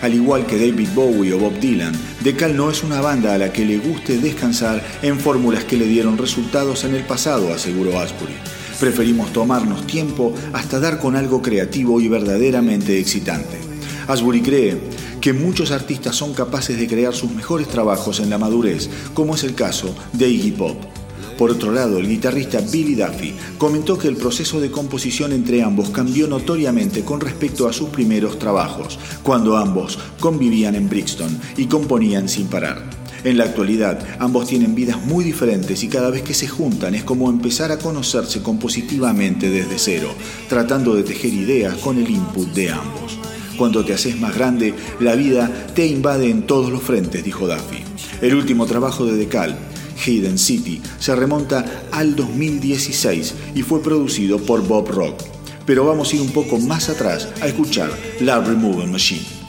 Al 0.00 0.14
igual 0.14 0.46
que 0.46 0.56
David 0.56 0.88
Bowie 0.94 1.34
o 1.34 1.38
Bob 1.38 1.60
Dylan, 1.60 1.92
Cult 2.22 2.54
no 2.54 2.70
es 2.70 2.82
una 2.82 3.02
banda 3.02 3.34
a 3.34 3.38
la 3.38 3.52
que 3.52 3.66
le 3.66 3.76
guste 3.76 4.16
descansar 4.16 4.82
en 5.02 5.20
fórmulas 5.20 5.64
que 5.64 5.76
le 5.76 5.84
dieron 5.84 6.16
resultados 6.16 6.84
en 6.84 6.94
el 6.94 7.04
pasado, 7.04 7.52
aseguró 7.52 8.00
Asbury. 8.00 8.61
Preferimos 8.82 9.32
tomarnos 9.32 9.86
tiempo 9.86 10.34
hasta 10.52 10.80
dar 10.80 10.98
con 10.98 11.14
algo 11.14 11.40
creativo 11.40 12.00
y 12.00 12.08
verdaderamente 12.08 12.98
excitante. 12.98 13.56
Asbury 14.08 14.42
cree 14.42 14.76
que 15.20 15.32
muchos 15.32 15.70
artistas 15.70 16.16
son 16.16 16.34
capaces 16.34 16.76
de 16.76 16.88
crear 16.88 17.14
sus 17.14 17.30
mejores 17.30 17.68
trabajos 17.68 18.18
en 18.18 18.28
la 18.28 18.38
madurez, 18.38 18.90
como 19.14 19.36
es 19.36 19.44
el 19.44 19.54
caso 19.54 19.94
de 20.12 20.28
Iggy 20.28 20.50
Pop. 20.50 20.76
Por 21.38 21.52
otro 21.52 21.70
lado, 21.70 21.98
el 21.98 22.08
guitarrista 22.08 22.60
Billy 22.60 22.96
Duffy 22.96 23.36
comentó 23.56 23.96
que 23.96 24.08
el 24.08 24.16
proceso 24.16 24.60
de 24.60 24.72
composición 24.72 25.30
entre 25.30 25.62
ambos 25.62 25.90
cambió 25.90 26.26
notoriamente 26.26 27.04
con 27.04 27.20
respecto 27.20 27.68
a 27.68 27.72
sus 27.72 27.90
primeros 27.90 28.36
trabajos, 28.40 28.98
cuando 29.22 29.56
ambos 29.56 29.96
convivían 30.18 30.74
en 30.74 30.88
Brixton 30.88 31.38
y 31.56 31.66
componían 31.66 32.28
sin 32.28 32.48
parar. 32.48 33.01
En 33.24 33.38
la 33.38 33.44
actualidad, 33.44 34.04
ambos 34.18 34.48
tienen 34.48 34.74
vidas 34.74 35.04
muy 35.04 35.24
diferentes 35.24 35.84
y 35.84 35.88
cada 35.88 36.10
vez 36.10 36.22
que 36.22 36.34
se 36.34 36.48
juntan 36.48 36.96
es 36.96 37.04
como 37.04 37.30
empezar 37.30 37.70
a 37.70 37.78
conocerse 37.78 38.42
compositivamente 38.42 39.48
desde 39.48 39.78
cero, 39.78 40.12
tratando 40.48 40.96
de 40.96 41.04
tejer 41.04 41.32
ideas 41.32 41.76
con 41.76 41.98
el 41.98 42.10
input 42.10 42.48
de 42.48 42.70
ambos. 42.70 43.18
Cuando 43.56 43.84
te 43.84 43.94
haces 43.94 44.18
más 44.18 44.34
grande, 44.34 44.74
la 44.98 45.14
vida 45.14 45.68
te 45.72 45.86
invade 45.86 46.30
en 46.30 46.48
todos 46.48 46.72
los 46.72 46.82
frentes, 46.82 47.22
dijo 47.22 47.46
Duffy. 47.46 47.84
El 48.20 48.34
último 48.34 48.66
trabajo 48.66 49.06
de 49.06 49.14
Decal, 49.14 49.56
Hidden 50.04 50.38
City, 50.38 50.82
se 50.98 51.14
remonta 51.14 51.84
al 51.92 52.16
2016 52.16 53.34
y 53.54 53.62
fue 53.62 53.82
producido 53.82 54.38
por 54.38 54.66
Bob 54.66 54.88
Rock. 54.88 55.22
Pero 55.64 55.84
vamos 55.84 56.12
a 56.12 56.16
ir 56.16 56.22
un 56.22 56.32
poco 56.32 56.58
más 56.58 56.88
atrás 56.88 57.28
a 57.40 57.46
escuchar 57.46 57.90
La 58.20 58.40
Removal 58.40 58.90
Machine. 58.90 59.41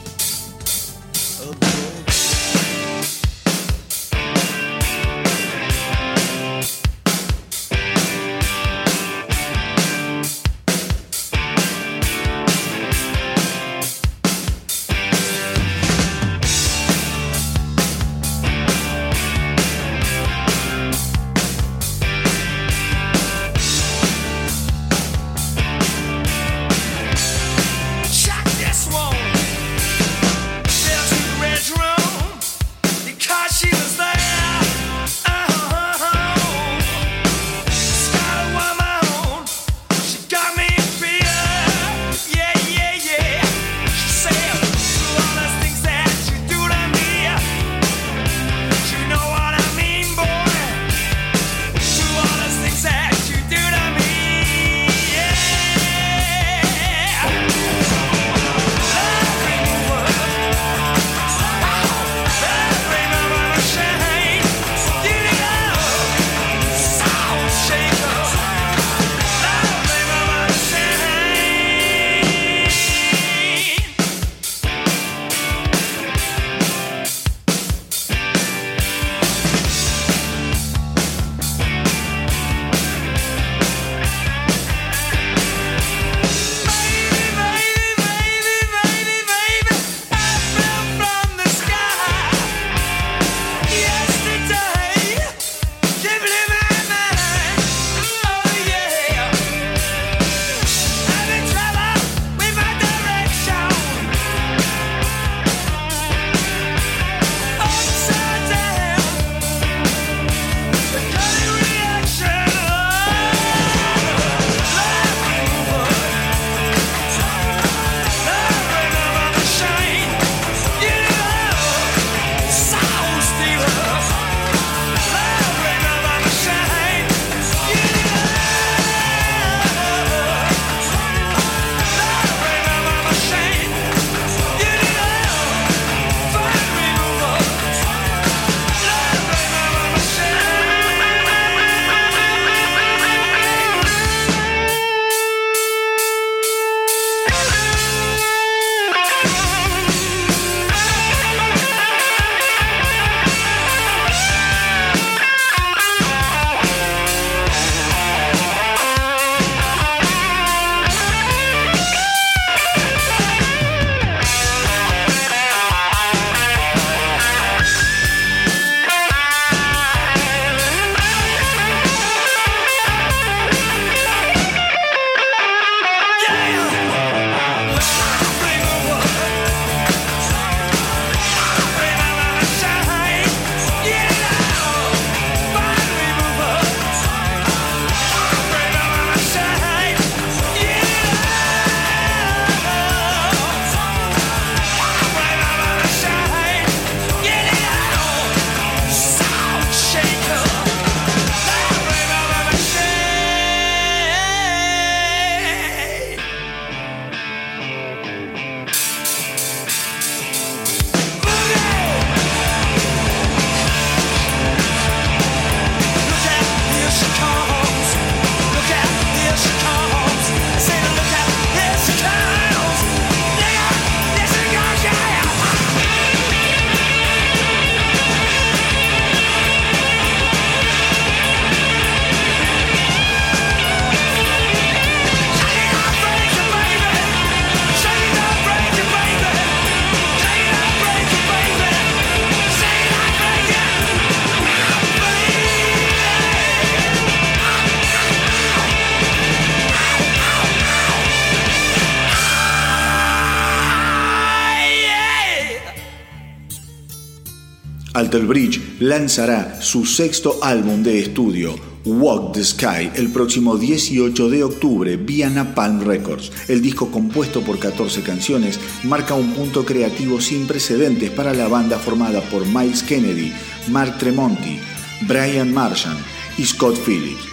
Alter 258.14 258.28
Bridge 258.28 258.60
lanzará 258.78 259.60
su 259.60 259.84
sexto 259.84 260.38
álbum 260.40 260.84
de 260.84 261.00
estudio, 261.00 261.56
Walk 261.84 262.32
the 262.34 262.44
Sky 262.44 262.88
el 262.94 263.10
próximo 263.10 263.56
18 263.56 264.30
de 264.30 264.44
octubre 264.44 264.96
vía 264.96 265.28
Napalm 265.28 265.80
Records. 265.80 266.30
El 266.46 266.62
disco 266.62 266.92
compuesto 266.92 267.40
por 267.40 267.58
14 267.58 268.02
canciones 268.02 268.60
marca 268.84 269.14
un 269.14 269.34
punto 269.34 269.64
creativo 269.64 270.20
sin 270.20 270.46
precedentes 270.46 271.10
para 271.10 271.34
la 271.34 271.48
banda 271.48 271.76
formada 271.80 272.20
por 272.30 272.46
Miles 272.46 272.84
Kennedy, 272.84 273.32
Mark 273.66 273.98
Tremonti, 273.98 274.60
Brian 275.08 275.52
Marshall 275.52 275.98
y 276.38 276.44
Scott 276.44 276.78
Phillips, 276.86 277.24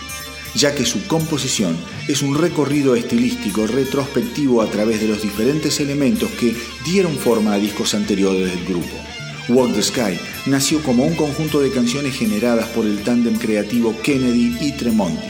ya 0.56 0.74
que 0.74 0.84
su 0.84 1.06
composición 1.06 1.78
es 2.08 2.24
un 2.24 2.36
recorrido 2.36 2.96
estilístico 2.96 3.68
retrospectivo 3.68 4.64
a 4.64 4.66
través 4.66 5.00
de 5.00 5.10
los 5.10 5.22
diferentes 5.22 5.80
elementos 5.80 6.32
que 6.32 6.56
dieron 6.84 7.16
forma 7.18 7.54
a 7.54 7.60
discos 7.60 7.94
anteriores 7.94 8.50
del 8.50 8.66
grupo. 8.66 9.11
Walk 9.52 9.74
the 9.74 9.84
Sky 9.84 10.20
nació 10.46 10.82
como 10.82 11.04
un 11.04 11.16
conjunto 11.16 11.60
de 11.60 11.72
canciones 11.72 12.16
generadas 12.16 12.68
por 12.70 12.86
el 12.86 13.04
tándem 13.04 13.36
creativo 13.36 13.96
Kennedy 14.02 14.58
y 14.62 14.72
Tremonti, 14.74 15.28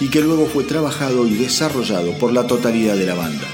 y 0.00 0.08
que 0.08 0.20
luego 0.20 0.46
fue 0.46 0.64
trabajado 0.64 1.26
y 1.26 1.34
desarrollado 1.34 2.12
por 2.18 2.32
la 2.32 2.46
totalidad 2.46 2.96
de 2.96 3.06
la 3.06 3.14
banda. 3.14 3.46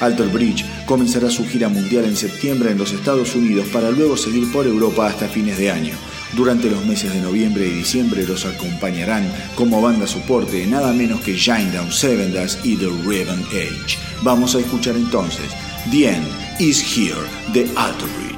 Alter 0.00 0.28
Bridge 0.28 0.64
comenzará 0.84 1.30
su 1.30 1.46
gira 1.46 1.68
mundial 1.68 2.04
en 2.04 2.16
septiembre 2.16 2.72
en 2.72 2.78
los 2.78 2.92
Estados 2.92 3.36
Unidos 3.36 3.66
para 3.72 3.90
luego 3.90 4.16
seguir 4.16 4.50
por 4.50 4.66
Europa 4.66 5.06
hasta 5.06 5.28
fines 5.28 5.58
de 5.58 5.70
año. 5.70 5.94
Durante 6.34 6.70
los 6.70 6.84
meses 6.84 7.12
de 7.12 7.20
noviembre 7.20 7.68
y 7.68 7.70
diciembre 7.70 8.26
los 8.26 8.44
acompañarán 8.44 9.30
como 9.54 9.80
banda 9.80 10.06
soporte 10.06 10.66
nada 10.66 10.92
menos 10.92 11.20
que 11.20 11.36
Shinedown, 11.36 11.92
Seven 11.92 12.32
Das 12.32 12.58
y 12.64 12.76
The 12.76 12.88
Raven 13.04 13.44
Age. 13.50 13.98
Vamos 14.22 14.54
a 14.54 14.60
escuchar 14.60 14.96
entonces 14.96 15.46
The 15.90 16.08
End 16.08 16.26
is 16.58 16.82
Here 16.96 17.20
de 17.52 17.70
Alter 17.76 18.08
Bridge. 18.18 18.31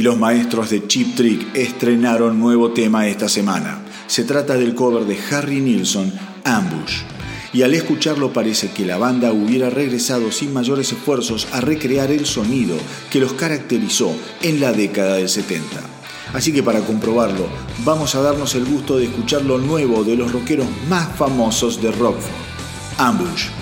Y 0.00 0.02
los 0.02 0.16
maestros 0.16 0.70
de 0.70 0.86
Chip 0.86 1.14
Trick 1.14 1.54
estrenaron 1.54 2.40
nuevo 2.40 2.70
tema 2.70 3.06
esta 3.06 3.28
semana. 3.28 3.82
Se 4.06 4.24
trata 4.24 4.54
del 4.54 4.74
cover 4.74 5.04
de 5.04 5.18
Harry 5.30 5.60
Nilsson, 5.60 6.10
Ambush. 6.42 7.02
Y 7.52 7.60
al 7.60 7.74
escucharlo 7.74 8.32
parece 8.32 8.70
que 8.70 8.86
la 8.86 8.96
banda 8.96 9.30
hubiera 9.30 9.68
regresado 9.68 10.32
sin 10.32 10.54
mayores 10.54 10.90
esfuerzos 10.90 11.48
a 11.52 11.60
recrear 11.60 12.10
el 12.10 12.24
sonido 12.24 12.78
que 13.10 13.20
los 13.20 13.34
caracterizó 13.34 14.16
en 14.40 14.58
la 14.58 14.72
década 14.72 15.16
del 15.16 15.28
70. 15.28 15.66
Así 16.32 16.50
que 16.50 16.62
para 16.62 16.80
comprobarlo, 16.80 17.46
vamos 17.84 18.14
a 18.14 18.22
darnos 18.22 18.54
el 18.54 18.64
gusto 18.64 18.96
de 18.96 19.04
escuchar 19.04 19.44
lo 19.44 19.58
nuevo 19.58 20.02
de 20.02 20.16
los 20.16 20.32
rockeros 20.32 20.68
más 20.88 21.14
famosos 21.14 21.82
de 21.82 21.92
Rockford, 21.92 22.32
Ambush. 22.96 23.59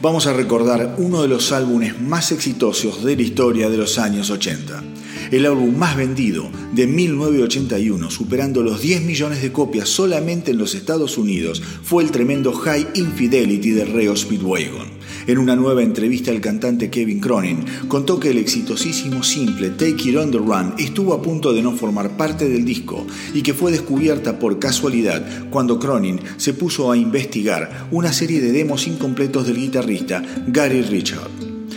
Vamos 0.00 0.26
a 0.26 0.32
recordar 0.32 0.94
uno 0.98 1.22
de 1.22 1.28
los 1.28 1.52
álbumes 1.52 2.00
más 2.00 2.32
exitosos 2.32 3.04
de 3.04 3.16
la 3.16 3.22
historia 3.22 3.68
de 3.68 3.76
los 3.76 3.98
años 3.98 4.30
80. 4.30 4.82
El 5.30 5.46
álbum 5.46 5.76
más 5.76 5.96
vendido 5.96 6.50
de 6.72 6.86
1981, 6.86 8.10
superando 8.10 8.62
los 8.62 8.80
10 8.80 9.02
millones 9.02 9.42
de 9.42 9.52
copias 9.52 9.88
solamente 9.88 10.50
en 10.50 10.58
los 10.58 10.74
Estados 10.74 11.18
Unidos, 11.18 11.62
fue 11.82 12.02
el 12.02 12.10
tremendo 12.10 12.52
High 12.52 12.88
Infidelity 12.94 13.70
de 13.70 13.84
Reo 13.84 14.16
Speedwagon. 14.16 14.89
En 15.30 15.38
una 15.38 15.54
nueva 15.54 15.84
entrevista, 15.84 16.32
el 16.32 16.40
cantante 16.40 16.90
Kevin 16.90 17.20
Cronin 17.20 17.64
contó 17.86 18.18
que 18.18 18.30
el 18.30 18.38
exitosísimo 18.38 19.22
simple 19.22 19.70
Take 19.70 20.10
It 20.10 20.16
On 20.16 20.32
The 20.32 20.38
Run 20.38 20.74
estuvo 20.76 21.14
a 21.14 21.22
punto 21.22 21.52
de 21.52 21.62
no 21.62 21.70
formar 21.70 22.16
parte 22.16 22.48
del 22.48 22.64
disco 22.64 23.06
y 23.32 23.42
que 23.42 23.54
fue 23.54 23.70
descubierta 23.70 24.40
por 24.40 24.58
casualidad 24.58 25.48
cuando 25.48 25.78
Cronin 25.78 26.18
se 26.36 26.52
puso 26.52 26.90
a 26.90 26.96
investigar 26.96 27.86
una 27.92 28.12
serie 28.12 28.40
de 28.40 28.50
demos 28.50 28.88
incompletos 28.88 29.46
del 29.46 29.58
guitarrista 29.58 30.20
Gary 30.48 30.82
Richard. 30.82 31.30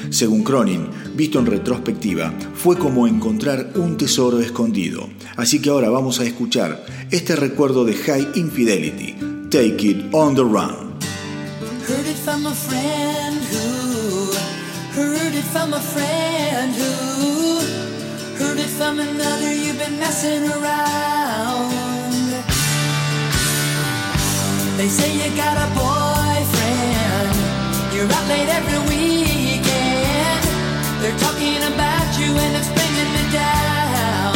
Según 0.09 0.43
Cronin, 0.43 0.87
visto 1.15 1.37
en 1.37 1.45
retrospectiva, 1.45 2.33
fue 2.55 2.75
como 2.75 3.05
encontrar 3.05 3.73
un 3.75 3.97
tesoro 3.97 4.39
escondido. 4.39 5.09
Así 5.35 5.61
que 5.61 5.69
ahora 5.69 5.91
vamos 5.91 6.19
a 6.19 6.25
escuchar 6.25 6.83
este 7.11 7.35
recuerdo 7.35 7.85
de 7.85 7.93
High 7.93 8.29
Infidelity, 8.33 9.13
Take 9.51 9.77
It 9.79 10.05
On 10.11 10.33
The 10.33 10.41
Run. 10.41 10.82
From 12.23 12.45
a 12.45 12.55
friend 12.55 13.43
who 13.43 14.31
heard 14.95 15.35
it 15.35 15.43
from 15.43 15.73
a 15.73 15.79
friend 15.81 16.73
who 16.73 17.59
heard 18.39 18.57
it 18.57 18.69
from 18.79 18.99
another. 19.01 19.53
You've 19.53 19.77
been 19.77 19.99
messing 19.99 20.47
around. 20.49 21.73
They 24.77 24.87
say 24.87 25.11
you 25.11 25.35
got 25.35 25.57
a 25.57 25.67
boyfriend. 25.75 27.35
You're 27.93 28.09
out 28.09 28.27
late 28.29 28.47
every 28.47 28.79
weekend. 28.87 30.43
They're 31.01 31.19
talking 31.19 31.61
about 31.73 32.07
you 32.17 32.31
and 32.43 32.55
it's 32.55 32.71
bringing 32.71 33.11
me 33.17 33.23
down. 33.35 34.35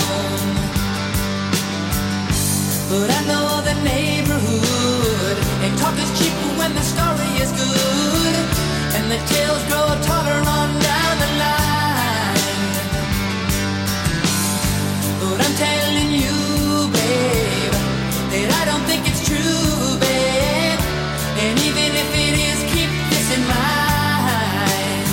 But 2.90 3.10
I 3.18 3.22
know 3.30 3.62
the 3.64 3.76
neighborhood 3.82 5.38
and 5.64 5.78
talk 5.80 5.96
is 5.98 6.12
cheap 6.20 6.37
when 6.68 6.76
the 6.76 6.84
story 6.84 7.32
is 7.44 7.52
good 7.54 8.36
and 8.98 9.06
the 9.10 9.20
tales 9.32 9.64
grow 9.70 9.88
taller 10.04 10.42
on 10.58 10.70
down 10.88 11.14
the 11.24 11.32
line. 11.44 12.76
But 15.22 15.38
I'm 15.46 15.56
telling 15.66 16.12
you, 16.24 16.38
babe, 16.98 17.76
that 18.32 18.50
I 18.60 18.64
don't 18.70 18.86
think 18.90 19.02
it's 19.08 19.24
true, 19.30 19.96
babe. 20.04 20.80
And 21.44 21.56
even 21.68 21.90
if 22.04 22.10
it 22.26 22.36
is, 22.52 22.60
keep 22.74 22.92
this 23.12 23.28
in 23.38 23.44
mind. 23.48 25.08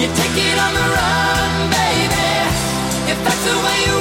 You 0.00 0.06
take 0.20 0.36
it 0.48 0.56
on 0.64 0.72
the 0.80 0.86
run, 0.96 1.52
baby, 1.76 2.32
if 3.12 3.18
that's 3.24 3.44
the 3.50 3.56
way 3.64 3.78
you 3.86 3.93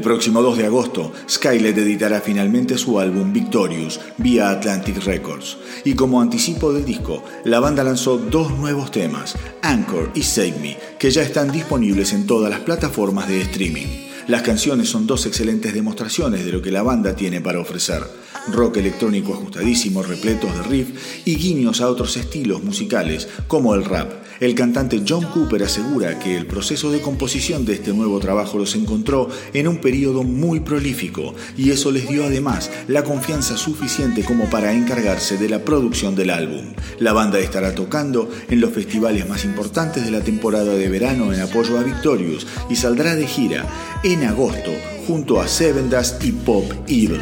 El 0.00 0.04
próximo 0.04 0.40
2 0.40 0.56
de 0.56 0.64
agosto, 0.64 1.12
Skylet 1.28 1.76
editará 1.76 2.22
finalmente 2.22 2.78
su 2.78 2.98
álbum 2.98 3.34
Victorious 3.34 4.00
vía 4.16 4.48
Atlantic 4.48 4.96
Records. 5.04 5.58
Y 5.84 5.92
como 5.92 6.22
anticipo 6.22 6.72
del 6.72 6.86
disco, 6.86 7.22
la 7.44 7.60
banda 7.60 7.84
lanzó 7.84 8.16
dos 8.16 8.50
nuevos 8.56 8.90
temas, 8.90 9.34
Anchor 9.60 10.10
y 10.14 10.22
Save 10.22 10.54
Me, 10.58 10.78
que 10.98 11.10
ya 11.10 11.20
están 11.20 11.52
disponibles 11.52 12.14
en 12.14 12.26
todas 12.26 12.48
las 12.48 12.60
plataformas 12.60 13.28
de 13.28 13.42
streaming. 13.42 14.08
Las 14.26 14.40
canciones 14.40 14.88
son 14.88 15.06
dos 15.06 15.26
excelentes 15.26 15.74
demostraciones 15.74 16.46
de 16.46 16.52
lo 16.52 16.62
que 16.62 16.72
la 16.72 16.82
banda 16.82 17.14
tiene 17.14 17.42
para 17.42 17.60
ofrecer. 17.60 18.02
Rock 18.50 18.78
electrónico 18.78 19.34
ajustadísimo, 19.34 20.02
repletos 20.02 20.54
de 20.54 20.62
riff 20.62 21.26
y 21.26 21.36
guiños 21.36 21.82
a 21.82 21.90
otros 21.90 22.16
estilos 22.16 22.62
musicales 22.64 23.28
como 23.48 23.74
el 23.74 23.84
rap, 23.84 24.19
el 24.40 24.54
cantante 24.54 25.02
John 25.06 25.26
Cooper 25.26 25.62
asegura 25.64 26.18
que 26.18 26.34
el 26.34 26.46
proceso 26.46 26.90
de 26.90 27.02
composición 27.02 27.66
de 27.66 27.74
este 27.74 27.92
nuevo 27.92 28.18
trabajo 28.20 28.56
los 28.56 28.74
encontró 28.74 29.28
en 29.52 29.68
un 29.68 29.82
periodo 29.82 30.22
muy 30.22 30.60
prolífico 30.60 31.34
y 31.58 31.70
eso 31.72 31.92
les 31.92 32.08
dio 32.08 32.24
además 32.24 32.70
la 32.88 33.04
confianza 33.04 33.58
suficiente 33.58 34.24
como 34.24 34.48
para 34.48 34.72
encargarse 34.72 35.36
de 35.36 35.50
la 35.50 35.58
producción 35.58 36.16
del 36.16 36.30
álbum. 36.30 36.72
La 36.98 37.12
banda 37.12 37.38
estará 37.38 37.74
tocando 37.74 38.30
en 38.48 38.62
los 38.62 38.72
festivales 38.72 39.28
más 39.28 39.44
importantes 39.44 40.06
de 40.06 40.10
la 40.10 40.22
temporada 40.22 40.72
de 40.72 40.88
verano 40.88 41.34
en 41.34 41.40
apoyo 41.40 41.78
a 41.78 41.82
Victorious 41.82 42.46
y 42.70 42.76
saldrá 42.76 43.14
de 43.16 43.26
gira 43.26 43.66
en 44.02 44.24
agosto 44.24 44.70
junto 45.06 45.38
a 45.38 45.48
Seven 45.48 45.90
Dust 45.90 46.24
y 46.24 46.32
Pop 46.32 46.64
Evil. 46.86 47.20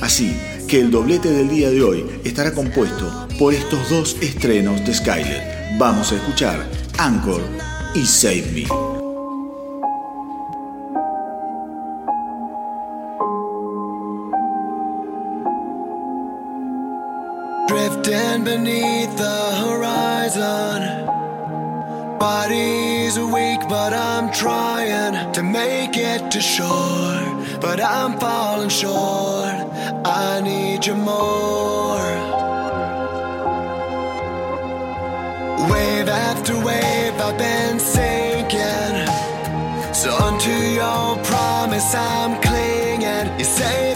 Así 0.00 0.34
que 0.66 0.80
el 0.80 0.90
doblete 0.90 1.28
del 1.28 1.50
día 1.50 1.68
de 1.68 1.82
hoy 1.82 2.06
estará 2.24 2.54
compuesto 2.54 3.28
por 3.38 3.52
estos 3.52 3.90
dos 3.90 4.16
estrenos 4.22 4.82
de 4.86 4.94
Skylet. 4.94 5.55
Vamos 5.78 6.10
a 6.10 6.14
escuchar 6.14 6.66
Anchor 6.96 7.42
y 7.94 8.06
Save 8.06 8.50
Me. 8.52 8.64
Drifting 17.68 18.44
beneath 18.44 19.14
the 19.18 19.52
horizon. 19.60 21.04
Body's 22.18 23.18
weak, 23.18 23.60
but 23.68 23.92
I'm 23.92 24.32
trying 24.32 25.30
to 25.32 25.42
make 25.42 25.98
it 25.98 26.30
to 26.30 26.40
shore. 26.40 27.20
But 27.60 27.82
I'm 27.82 28.18
falling 28.18 28.70
short. 28.70 29.54
I 30.06 30.40
need 30.42 30.86
you 30.86 30.94
more. 30.94 32.25
wave 36.06 36.14
after 36.14 36.54
wave 36.64 37.14
I've 37.20 37.38
been 37.38 37.78
sinking. 37.78 39.06
So 39.94 40.14
unto 40.16 40.50
your 40.50 41.16
promise 41.24 41.94
I'm 41.94 42.40
clinging. 42.40 43.38
You 43.38 43.44
say 43.44 43.95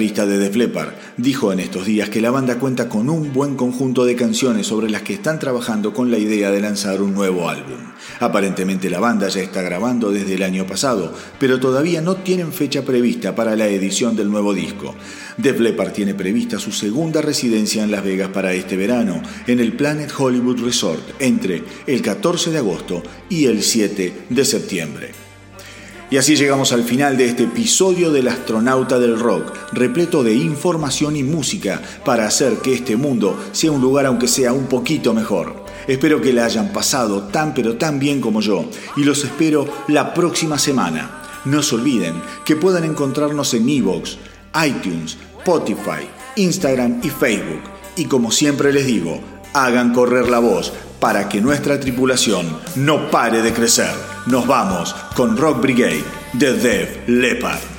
guitarrista 0.00 0.24
de 0.24 0.38
Def 0.38 0.86
dijo 1.18 1.52
en 1.52 1.60
estos 1.60 1.84
días 1.84 2.08
que 2.08 2.22
la 2.22 2.30
banda 2.30 2.58
cuenta 2.58 2.88
con 2.88 3.10
un 3.10 3.34
buen 3.34 3.54
conjunto 3.54 4.06
de 4.06 4.16
canciones 4.16 4.66
sobre 4.66 4.88
las 4.88 5.02
que 5.02 5.12
están 5.12 5.38
trabajando 5.38 5.92
con 5.92 6.10
la 6.10 6.16
idea 6.16 6.50
de 6.50 6.60
lanzar 6.60 7.02
un 7.02 7.12
nuevo 7.12 7.50
álbum. 7.50 7.76
Aparentemente 8.18 8.88
la 8.88 8.98
banda 8.98 9.28
ya 9.28 9.42
está 9.42 9.60
grabando 9.60 10.10
desde 10.10 10.36
el 10.36 10.42
año 10.42 10.66
pasado, 10.66 11.12
pero 11.38 11.60
todavía 11.60 12.00
no 12.00 12.16
tienen 12.16 12.50
fecha 12.50 12.82
prevista 12.82 13.34
para 13.34 13.56
la 13.56 13.66
edición 13.66 14.16
del 14.16 14.30
nuevo 14.30 14.54
disco. 14.54 14.94
Def 15.36 15.60
Leppard 15.60 15.92
tiene 15.92 16.14
prevista 16.14 16.58
su 16.58 16.72
segunda 16.72 17.20
residencia 17.20 17.84
en 17.84 17.90
Las 17.90 18.02
Vegas 18.02 18.30
para 18.30 18.54
este 18.54 18.78
verano, 18.78 19.20
en 19.46 19.60
el 19.60 19.74
Planet 19.74 20.10
Hollywood 20.16 20.60
Resort, 20.60 21.02
entre 21.18 21.62
el 21.86 22.00
14 22.00 22.52
de 22.52 22.58
agosto 22.58 23.02
y 23.28 23.44
el 23.44 23.62
7 23.62 24.14
de 24.30 24.44
septiembre. 24.46 25.29
Y 26.10 26.16
así 26.16 26.34
llegamos 26.34 26.72
al 26.72 26.82
final 26.82 27.16
de 27.16 27.26
este 27.26 27.44
episodio 27.44 28.10
del 28.10 28.26
astronauta 28.26 28.98
del 28.98 29.20
rock, 29.20 29.52
repleto 29.72 30.24
de 30.24 30.34
información 30.34 31.14
y 31.14 31.22
música 31.22 31.80
para 32.04 32.26
hacer 32.26 32.54
que 32.56 32.74
este 32.74 32.96
mundo 32.96 33.38
sea 33.52 33.70
un 33.70 33.80
lugar 33.80 34.06
aunque 34.06 34.26
sea 34.26 34.52
un 34.52 34.66
poquito 34.66 35.14
mejor. 35.14 35.64
Espero 35.86 36.20
que 36.20 36.32
la 36.32 36.46
hayan 36.46 36.72
pasado 36.72 37.28
tan 37.28 37.54
pero 37.54 37.76
tan 37.76 38.00
bien 38.00 38.20
como 38.20 38.40
yo 38.40 38.68
y 38.96 39.04
los 39.04 39.22
espero 39.22 39.68
la 39.86 40.12
próxima 40.12 40.58
semana. 40.58 41.22
No 41.44 41.62
se 41.62 41.76
olviden 41.76 42.20
que 42.44 42.56
pueden 42.56 42.82
encontrarnos 42.82 43.54
en 43.54 43.68
Evox, 43.68 44.18
iTunes, 44.66 45.16
Spotify, 45.38 46.08
Instagram 46.34 47.00
y 47.04 47.08
Facebook. 47.08 47.62
Y 47.94 48.06
como 48.06 48.32
siempre 48.32 48.72
les 48.72 48.86
digo, 48.86 49.20
hagan 49.54 49.94
correr 49.94 50.28
la 50.28 50.40
voz 50.40 50.72
para 50.98 51.28
que 51.28 51.40
nuestra 51.40 51.78
tripulación 51.78 52.46
no 52.74 53.10
pare 53.10 53.42
de 53.42 53.52
crecer. 53.52 53.94
Nos 54.26 54.46
vamos 54.46 54.94
con 55.14 55.36
Rock 55.36 55.62
Brigade 55.62 56.04
de 56.34 56.52
Dev 56.52 57.08
Leppard. 57.08 57.69